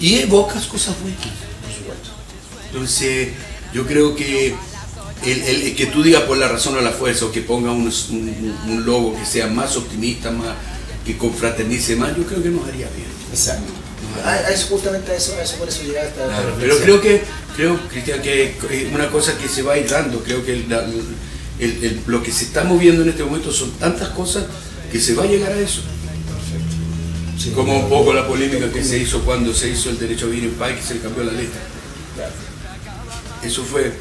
y 0.00 0.16
evocas 0.16 0.66
cosas 0.66 0.94
buenas. 1.00 1.20
Entonces, 2.72 3.28
yo 3.72 3.86
creo 3.86 4.14
que 4.16 4.54
el, 5.24 5.42
el- 5.42 5.76
que 5.76 5.86
tú 5.86 6.02
digas 6.02 6.22
por 6.22 6.36
la 6.36 6.48
razón 6.48 6.76
o 6.76 6.80
la 6.80 6.90
fuerza, 6.90 7.26
o 7.26 7.32
que 7.32 7.40
ponga 7.40 7.70
un, 7.70 7.82
un- 8.10 8.56
un 8.68 8.84
logo 8.84 9.16
que 9.16 9.24
sea 9.24 9.46
más 9.46 9.76
optimista, 9.76 10.30
más 10.30 10.54
que 11.06 11.16
confraternice 11.16 11.96
más, 11.96 12.16
yo 12.16 12.24
creo 12.24 12.42
que 12.42 12.48
nos 12.50 12.62
haría 12.66 12.88
bien. 12.88 13.06
Exacto. 13.32 13.72
A, 14.24 14.30
a 14.30 14.50
eso, 14.50 14.66
justamente 14.68 15.12
a 15.12 15.16
eso, 15.16 15.34
a 15.38 15.42
eso 15.42 15.56
por 15.56 15.68
eso 15.68 15.80
Claro, 15.82 16.54
pero 16.58 16.78
creo 16.78 17.00
que, 17.00 17.22
creo, 17.56 17.80
Cristian, 17.88 18.22
que 18.22 18.56
es 18.70 18.92
una 18.92 19.10
cosa 19.10 19.36
que 19.38 19.48
se 19.48 19.62
va 19.62 19.74
a 19.74 19.78
ir 19.78 19.88
dando. 19.88 20.20
Creo 20.22 20.44
que 20.44 20.52
el- 20.54 20.72
el- 21.58 22.00
lo 22.06 22.22
que 22.22 22.32
se 22.32 22.44
está 22.44 22.64
moviendo 22.64 23.02
en 23.02 23.08
este 23.10 23.22
momento 23.24 23.52
son 23.52 23.70
tantas 23.72 24.08
cosas 24.10 24.44
que 24.90 25.00
se 25.00 25.14
va 25.14 25.24
a 25.24 25.26
llegar 25.26 25.52
a 25.52 25.58
eso. 25.58 25.82
Sí. 27.38 27.50
Como 27.50 27.78
un 27.80 27.88
poco 27.88 28.12
la 28.14 28.26
polémica 28.26 28.70
que 28.72 28.82
se 28.82 28.98
hizo 28.98 29.20
cuando 29.22 29.52
se 29.52 29.68
hizo 29.68 29.90
el 29.90 29.98
derecho 29.98 30.26
a 30.26 30.28
vivir 30.30 30.44
en 30.44 30.54
paz 30.54 30.72
y 30.72 30.74
que 30.76 30.82
se 30.82 30.94
le 30.94 31.00
cambió 31.00 31.24
la 31.24 31.32
letra. 31.32 31.60
Eso 33.42 33.62
fue 33.64 33.92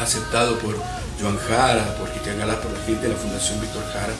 aceptado 0.00 0.58
por 0.58 0.76
Joan 1.20 1.38
Jara, 1.38 1.96
por 1.98 2.10
Cristian 2.10 2.38
Galás, 2.38 2.56
por 2.56 2.70
la 2.72 2.84
gente 2.84 3.02
de 3.02 3.08
la 3.14 3.18
Fundación 3.18 3.60
Víctor 3.60 3.82
Jara, 3.92 4.12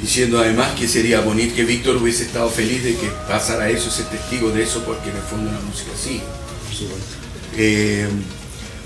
diciendo 0.00 0.38
además 0.38 0.74
que 0.78 0.86
sería 0.88 1.20
bonito 1.20 1.54
que 1.54 1.64
Víctor 1.64 1.96
hubiese 1.96 2.24
estado 2.24 2.50
feliz 2.50 2.84
de 2.84 2.96
que 2.96 3.10
pasara 3.28 3.68
eso, 3.70 3.90
ser 3.90 4.06
testigo 4.06 4.50
de 4.50 4.62
eso, 4.62 4.82
porque 4.84 5.10
en 5.10 5.16
el 5.16 5.22
fondo 5.22 5.50
la 5.50 5.60
música 5.60 5.90
supuesto. 6.76 7.16
Eh, 7.56 8.06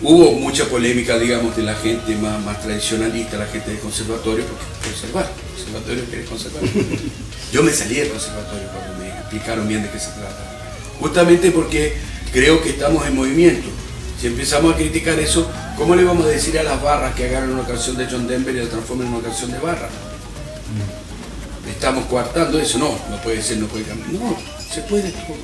hubo 0.03 0.33
mucha 0.33 0.67
polémica, 0.67 1.19
digamos, 1.19 1.57
de 1.57 1.63
la 1.63 1.75
gente 1.75 2.15
más, 2.17 2.43
más 2.45 2.63
tradicionalista, 2.63 3.37
la 3.37 3.47
gente 3.47 3.71
del 3.71 3.81
conservatorio, 3.81 4.45
porque 4.45 4.65
conservar, 4.89 5.31
conservatorio 5.55 6.05
quiere 6.05 6.25
conservar. 6.25 6.63
Yo 7.53 7.63
me 7.63 7.73
salí 7.73 7.97
del 7.97 8.11
conservatorio 8.11 8.69
cuando 8.69 9.03
me 9.03 9.09
explicaron 9.09 9.67
bien 9.67 9.83
de 9.83 9.91
qué 9.91 9.99
se 9.99 10.11
trata. 10.11 10.61
Justamente 11.01 11.51
porque 11.51 11.95
creo 12.33 12.63
que 12.63 12.71
estamos 12.71 13.07
en 13.07 13.17
movimiento. 13.17 13.69
Si 14.21 14.27
empezamos 14.27 14.75
a 14.75 14.77
criticar 14.77 15.19
eso, 15.19 15.51
¿cómo 15.77 15.97
le 15.97 16.05
vamos 16.05 16.27
a 16.27 16.29
decir 16.29 16.59
a 16.59 16.63
las 16.63 16.81
barras 16.81 17.15
que 17.15 17.25
agarran 17.25 17.51
una 17.53 17.67
canción 17.67 17.97
de 17.97 18.07
John 18.09 18.29
Denver 18.29 18.55
y 18.55 18.61
la 18.61 18.69
transformen 18.69 19.09
en 19.09 19.15
una 19.15 19.23
canción 19.23 19.51
de 19.51 19.59
barra? 19.59 19.89
Estamos 21.81 22.05
coartando 22.09 22.61
eso, 22.61 22.77
no, 22.79 22.91
no 23.09 23.23
puede 23.23 23.43
ser, 23.43 23.57
no 23.57 23.67
puede 23.67 23.85
cambiar. 23.85 24.11
No, 24.13 24.37
se 24.71 24.83
puede 24.83 25.11
todo. 25.13 25.39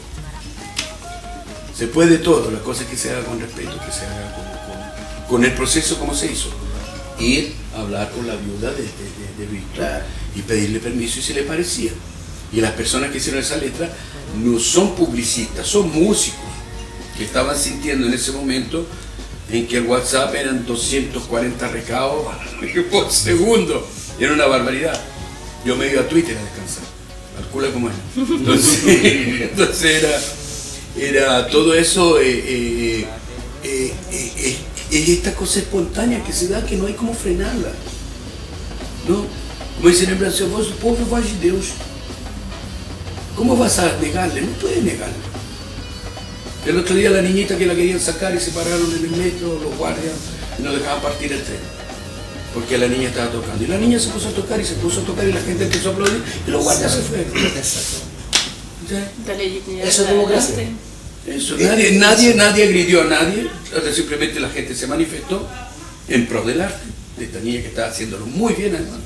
Se 1.75 1.87
puede 1.87 2.18
todo, 2.18 2.51
la 2.51 2.59
cosa 2.59 2.83
es 2.83 2.90
que 2.90 2.96
se 2.99 3.11
haga 3.11 3.25
con 3.25 3.40
respeto, 3.40 3.70
que 3.83 3.90
se 3.90 4.05
haga 4.05 4.37
con, 5.27 5.42
el 5.46 5.53
proceso 5.55 5.99
como 5.99 6.14
se 6.14 6.31
hizo. 6.31 6.51
Ir 7.18 7.55
a 7.75 7.81
hablar 7.81 8.11
con 8.11 8.27
la 8.27 8.35
viuda 8.37 8.70
de, 8.70 8.83
de, 8.83 9.46
de- 9.46 9.46
de 9.46 10.03
y 10.37 10.42
pedirle 10.42 10.79
permiso 10.79 11.20
y 11.20 11.22
si 11.22 11.33
le 11.33 11.42
parecía. 11.42 11.92
Y 12.53 12.61
las 12.61 12.72
personas 12.72 13.11
que 13.12 13.16
hicieron 13.16 13.40
esa 13.40 13.57
letra 13.57 13.88
no 14.37 14.59
son 14.59 14.94
publicistas, 14.94 15.66
son 15.66 15.90
músicos 15.90 16.40
que 17.16 17.25
estaban 17.25 17.57
sintiendo 17.59 18.09
en 18.09 18.12
ese 18.12 18.33
momento 18.33 18.87
en 19.51 19.66
que 19.66 19.79
el 19.79 19.87
WhatsApp 19.87 20.35
eran 20.35 20.66
240 20.66 21.68
recados 21.68 22.27
por 22.90 23.11
segundo. 23.11 23.88
Era 24.20 24.35
una 24.35 24.44
barbaridad. 24.44 25.03
Yo 25.67 25.75
me 25.77 25.91
iba 25.91 26.03
a 26.03 26.09
Twitter 26.09 26.37
a 26.39 26.43
descansar. 26.43 26.85
Calcula 27.37 27.73
cómo 27.73 27.89
era. 27.89 27.99
Entonces, 28.17 29.41
entonces 29.51 30.03
era, 30.03 31.09
era 31.09 31.49
todo 31.49 31.75
eso. 31.75 32.21
eh, 32.21 32.25
eh, 32.47 33.07
eh, 33.65 33.93
eh, 34.13 34.33
eh, 34.39 34.57
es 34.91 35.09
esta 35.09 35.35
cosa 35.35 35.59
espontánea 35.59 36.23
que 36.23 36.33
se 36.33 36.47
da 36.49 36.65
que 36.65 36.77
no 36.77 36.87
hay 36.87 36.95
como 36.95 37.13
frenarla. 37.13 37.73
¿No? 39.09 39.27
Como 39.77 39.89
dicen 39.89 40.11
en 40.11 40.19
Brasil, 40.21 40.47
vos, 40.47 40.69
povo 40.81 40.97
voz 41.07 41.25
de 41.41 41.51
Deus. 41.51 41.67
¿Cómo 43.35 43.57
vas 43.57 43.79
a 43.81 43.93
negarle? 44.01 44.43
No 44.43 44.53
puedes 44.53 44.83
negarle. 44.83 45.15
El 46.65 46.79
otro 46.79 46.95
día 46.95 47.11
la 47.11 47.23
niñita 47.23 47.59
que 47.59 47.67
la 47.67 47.75
querían 47.75 48.01
sacar 48.01 48.35
y 48.35 48.41
se 48.41 48.53
pararon 48.53 48.91
en 48.97 49.05
el 49.05 49.11
metro, 49.11 49.61
los 49.63 49.77
guardias, 49.77 50.15
y 50.59 50.63
no 50.63 50.73
dejaban 50.73 51.03
partir 51.03 51.33
el 51.33 51.43
tren. 51.43 51.76
Porque 52.57 52.79
la 52.79 52.88
niña 52.88 53.09
estaba 53.09 53.31
tocando. 53.31 53.62
Y 53.62 53.66
la 53.66 53.77
niña 53.77 54.01
se 54.01 54.09
puso 54.09 54.29
a 54.29 54.33
tocar 54.33 54.59
y 54.59 54.64
se 54.64 54.77
puso 54.77 55.03
a 55.03 55.05
tocar 55.05 55.29
y 55.29 55.33
la 55.33 55.42
gente 55.42 55.64
empezó 55.64 55.90
a 55.90 55.92
aplaudir 55.92 56.23
y 56.47 56.51
los 56.51 56.64
guardias 56.64 56.90
se 56.90 57.03
fueron. 57.03 57.27
Dignidad 59.37 59.87
Eso 59.87 60.03
es 60.03 60.09
democracia. 60.09 60.55
Eso, 61.27 61.59
nadie, 61.59 61.99
nadie, 61.99 62.35
nadie 62.35 62.64
agredió 62.64 63.03
a 63.03 63.05
nadie, 63.05 63.47
o 63.77 63.81
sea, 63.83 63.92
simplemente 63.92 64.40
la 64.40 64.49
gente 64.49 64.75
se 64.75 64.87
manifestó 64.87 65.47
en 66.09 66.27
pro 66.27 66.45
del 66.45 66.62
arte, 66.62 66.81
de 67.19 67.25
esta 67.27 67.40
niña 67.40 67.61
que 67.61 67.66
estaba 67.66 67.88
haciéndolo 67.88 68.25
muy 68.25 68.55
bien 68.55 68.75
además. 68.75 69.01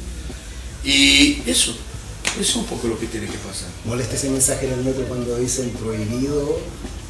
Y 0.85 1.43
eso, 1.47 1.73
eso 1.73 2.41
es 2.41 2.55
un 2.55 2.67
poco 2.67 2.87
lo 2.87 3.01
que 3.01 3.07
tiene 3.07 3.27
que 3.27 3.39
pasar. 3.39 3.69
Molesta 3.85 4.15
ese 4.15 4.31
mensaje 4.31 4.67
en 4.67 4.75
el 4.75 4.85
metro 4.85 5.03
cuando 5.09 5.37
dicen 5.39 5.71
prohibido. 5.71 6.61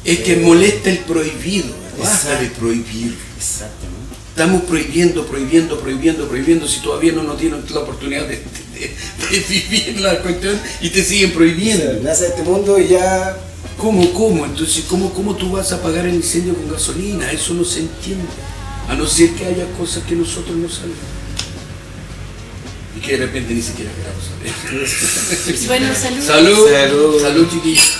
Es 0.03 0.21
que 0.21 0.37
molesta 0.37 0.89
el 0.89 0.99
prohibido, 0.99 1.69
basta 1.99 2.39
de 2.39 2.47
prohibir. 2.47 3.15
Exacto, 3.37 3.85
¿no? 3.85 4.00
Estamos 4.31 4.61
prohibiendo, 4.63 5.25
prohibiendo, 5.27 5.79
prohibiendo, 5.79 6.27
prohibiendo, 6.27 6.67
si 6.67 6.79
todavía 6.81 7.11
no 7.11 7.23
nos 7.23 7.39
dieron 7.39 7.63
la 7.69 7.79
oportunidad 7.81 8.27
de, 8.27 8.37
de- 8.37 8.91
de 9.29 9.39
vivir 9.49 9.99
la 10.01 10.19
cuestión 10.21 10.59
y 10.81 10.89
te 10.89 11.03
siguen 11.03 11.31
prohibiendo. 11.31 12.01
Nace 12.01 12.27
este 12.27 12.41
mundo 12.43 12.79
y 12.79 12.87
ya. 12.87 13.37
¿Cómo, 13.77 14.13
cómo? 14.13 14.45
Entonces, 14.45 14.85
¿cómo, 14.87 15.13
¿cómo 15.13 15.35
tú 15.35 15.51
vas 15.51 15.71
a 15.71 15.75
apagar 15.75 16.05
el 16.05 16.15
incendio 16.15 16.53
con 16.55 16.71
gasolina? 16.71 17.31
Eso 17.31 17.53
no 17.53 17.63
se 17.65 17.79
entiende. 17.81 18.23
A 18.87 18.95
no 18.95 19.05
ser 19.07 19.31
que 19.31 19.45
haya 19.45 19.65
cosas 19.77 20.03
que 20.03 20.15
nosotros 20.15 20.55
no 20.55 20.69
sabemos. 20.69 20.97
Y 22.97 23.01
que 23.01 23.11
de 23.17 23.25
repente 23.25 23.53
ni 23.53 23.61
siquiera 23.61 23.91
queramos 23.91 24.23
saber. 24.25 25.67
Bueno, 25.67 25.87
salud. 25.95 26.21
Salud, 26.25 26.67
Salud. 26.71 27.21
salud, 27.21 27.47
chiquillos. 27.51 27.93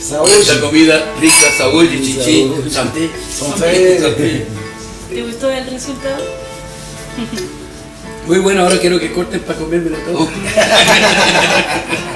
Saúl. 0.00 0.28
Esta 0.40 0.60
comida 0.60 1.14
rica, 1.20 1.50
sabor 1.56 1.84
y 1.86 1.98
chichi, 2.02 2.42
Salud. 2.48 2.70
santé. 2.70 3.10
Santé. 3.38 4.46
¿Te 5.14 5.22
gustó 5.22 5.48
el 5.48 5.64
resultado? 5.70 6.24
Muy 8.26 8.40
bueno, 8.40 8.62
ahora 8.62 8.80
quiero 8.80 8.98
que 8.98 9.12
corten 9.12 9.40
para 9.42 9.60
comérmelo 9.60 9.96
todo. 9.98 10.28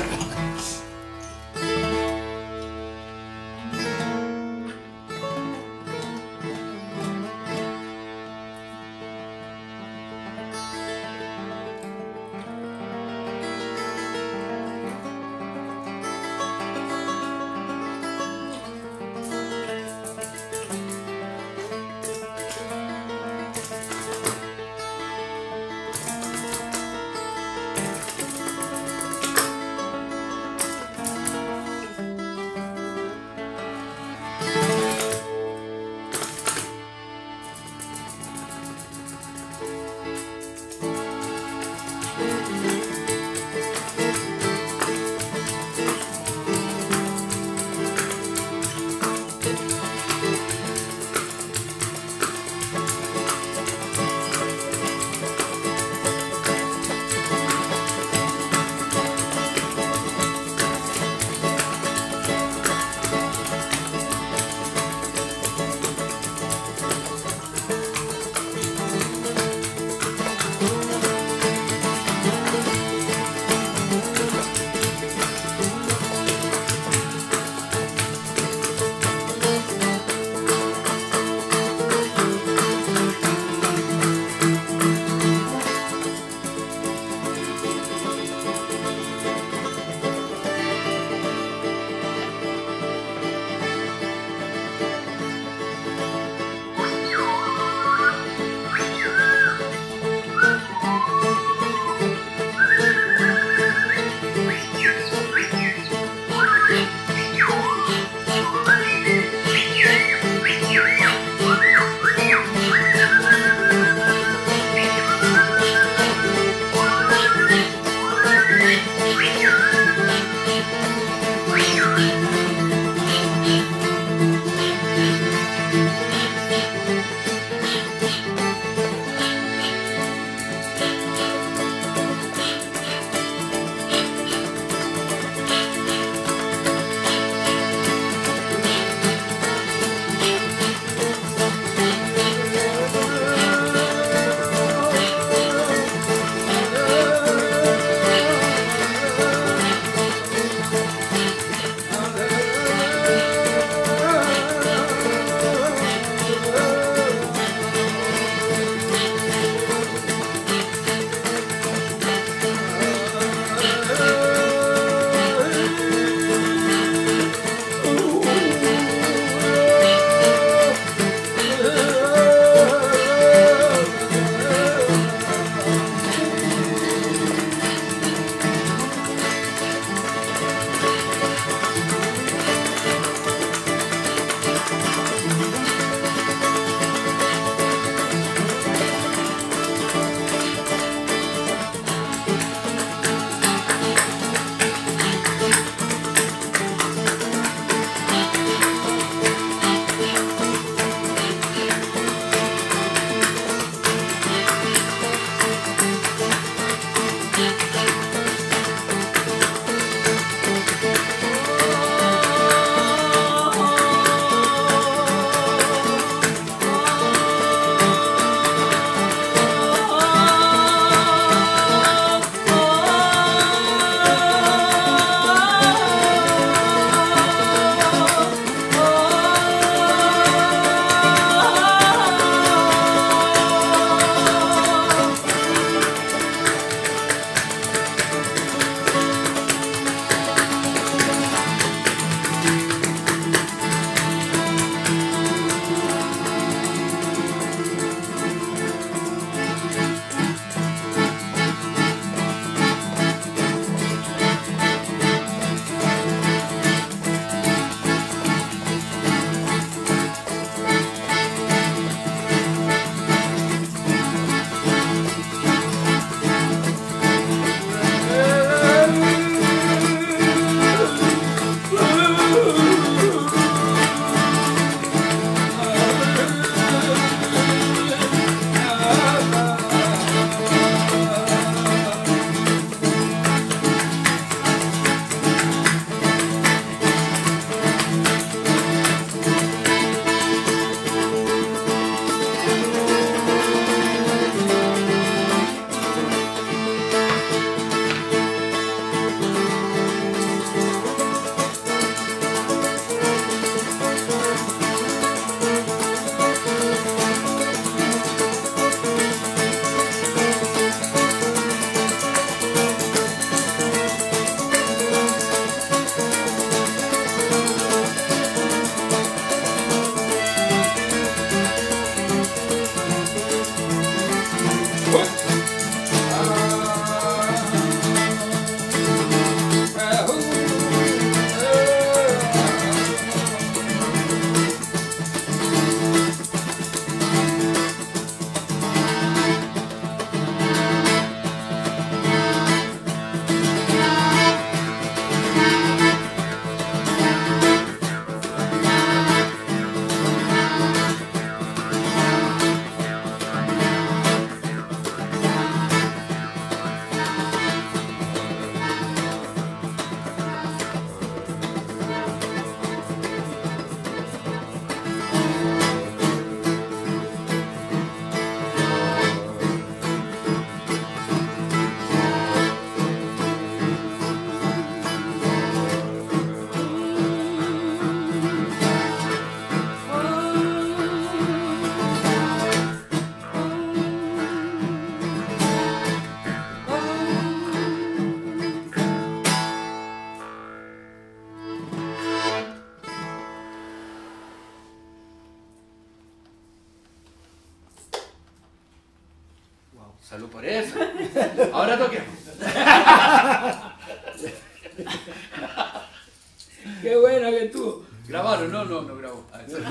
Ahora 401.58 401.76
toquemos. 401.76 402.14
Qué 406.82 406.96
buena 406.96 407.30
que 407.30 407.44
estuvo. 407.46 407.84
¿Grabaron? 408.06 408.52
No, 408.52 408.64
no, 408.64 408.82
no 408.82 408.96
grabó. 408.96 409.24
A 409.32 409.38
ver, 409.38 409.46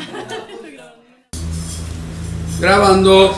Grabando. 2.60 3.34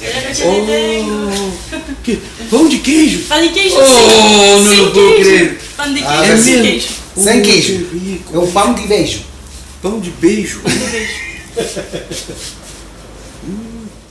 Era 0.00 0.28
noche 0.28 0.44
de 0.44 0.66
tengo. 0.66 1.30
¿Qué? 2.04 2.18
¿Pão 2.50 2.68
de 2.68 2.78
queijo? 2.78 3.26
Pão 3.28 3.40
de 3.40 3.48
queijo 3.48 3.76
Oh, 3.76 4.62
sem, 4.62 4.76
não 4.76 4.90
puedo 4.92 5.14
queijo. 5.14 5.30
crer. 5.30 5.58
Pão 5.76 5.94
de 5.94 6.04
Ah, 6.04 6.18
queijo 6.22 6.32
é 6.32 6.36
sem 6.36 6.62
queijo. 6.62 6.88
Sem 7.16 7.42
queijo. 7.42 7.72
que. 7.90 8.20
É 8.32 8.38
um 8.38 8.50
pão 8.52 8.74
de 8.74 8.86
beijo. 8.86 9.20
Pão 9.86 10.00
de 10.00 10.10
beijo. 10.10 10.62
Pão 10.62 10.72
de 10.72 10.78
beijo. 10.90 12.56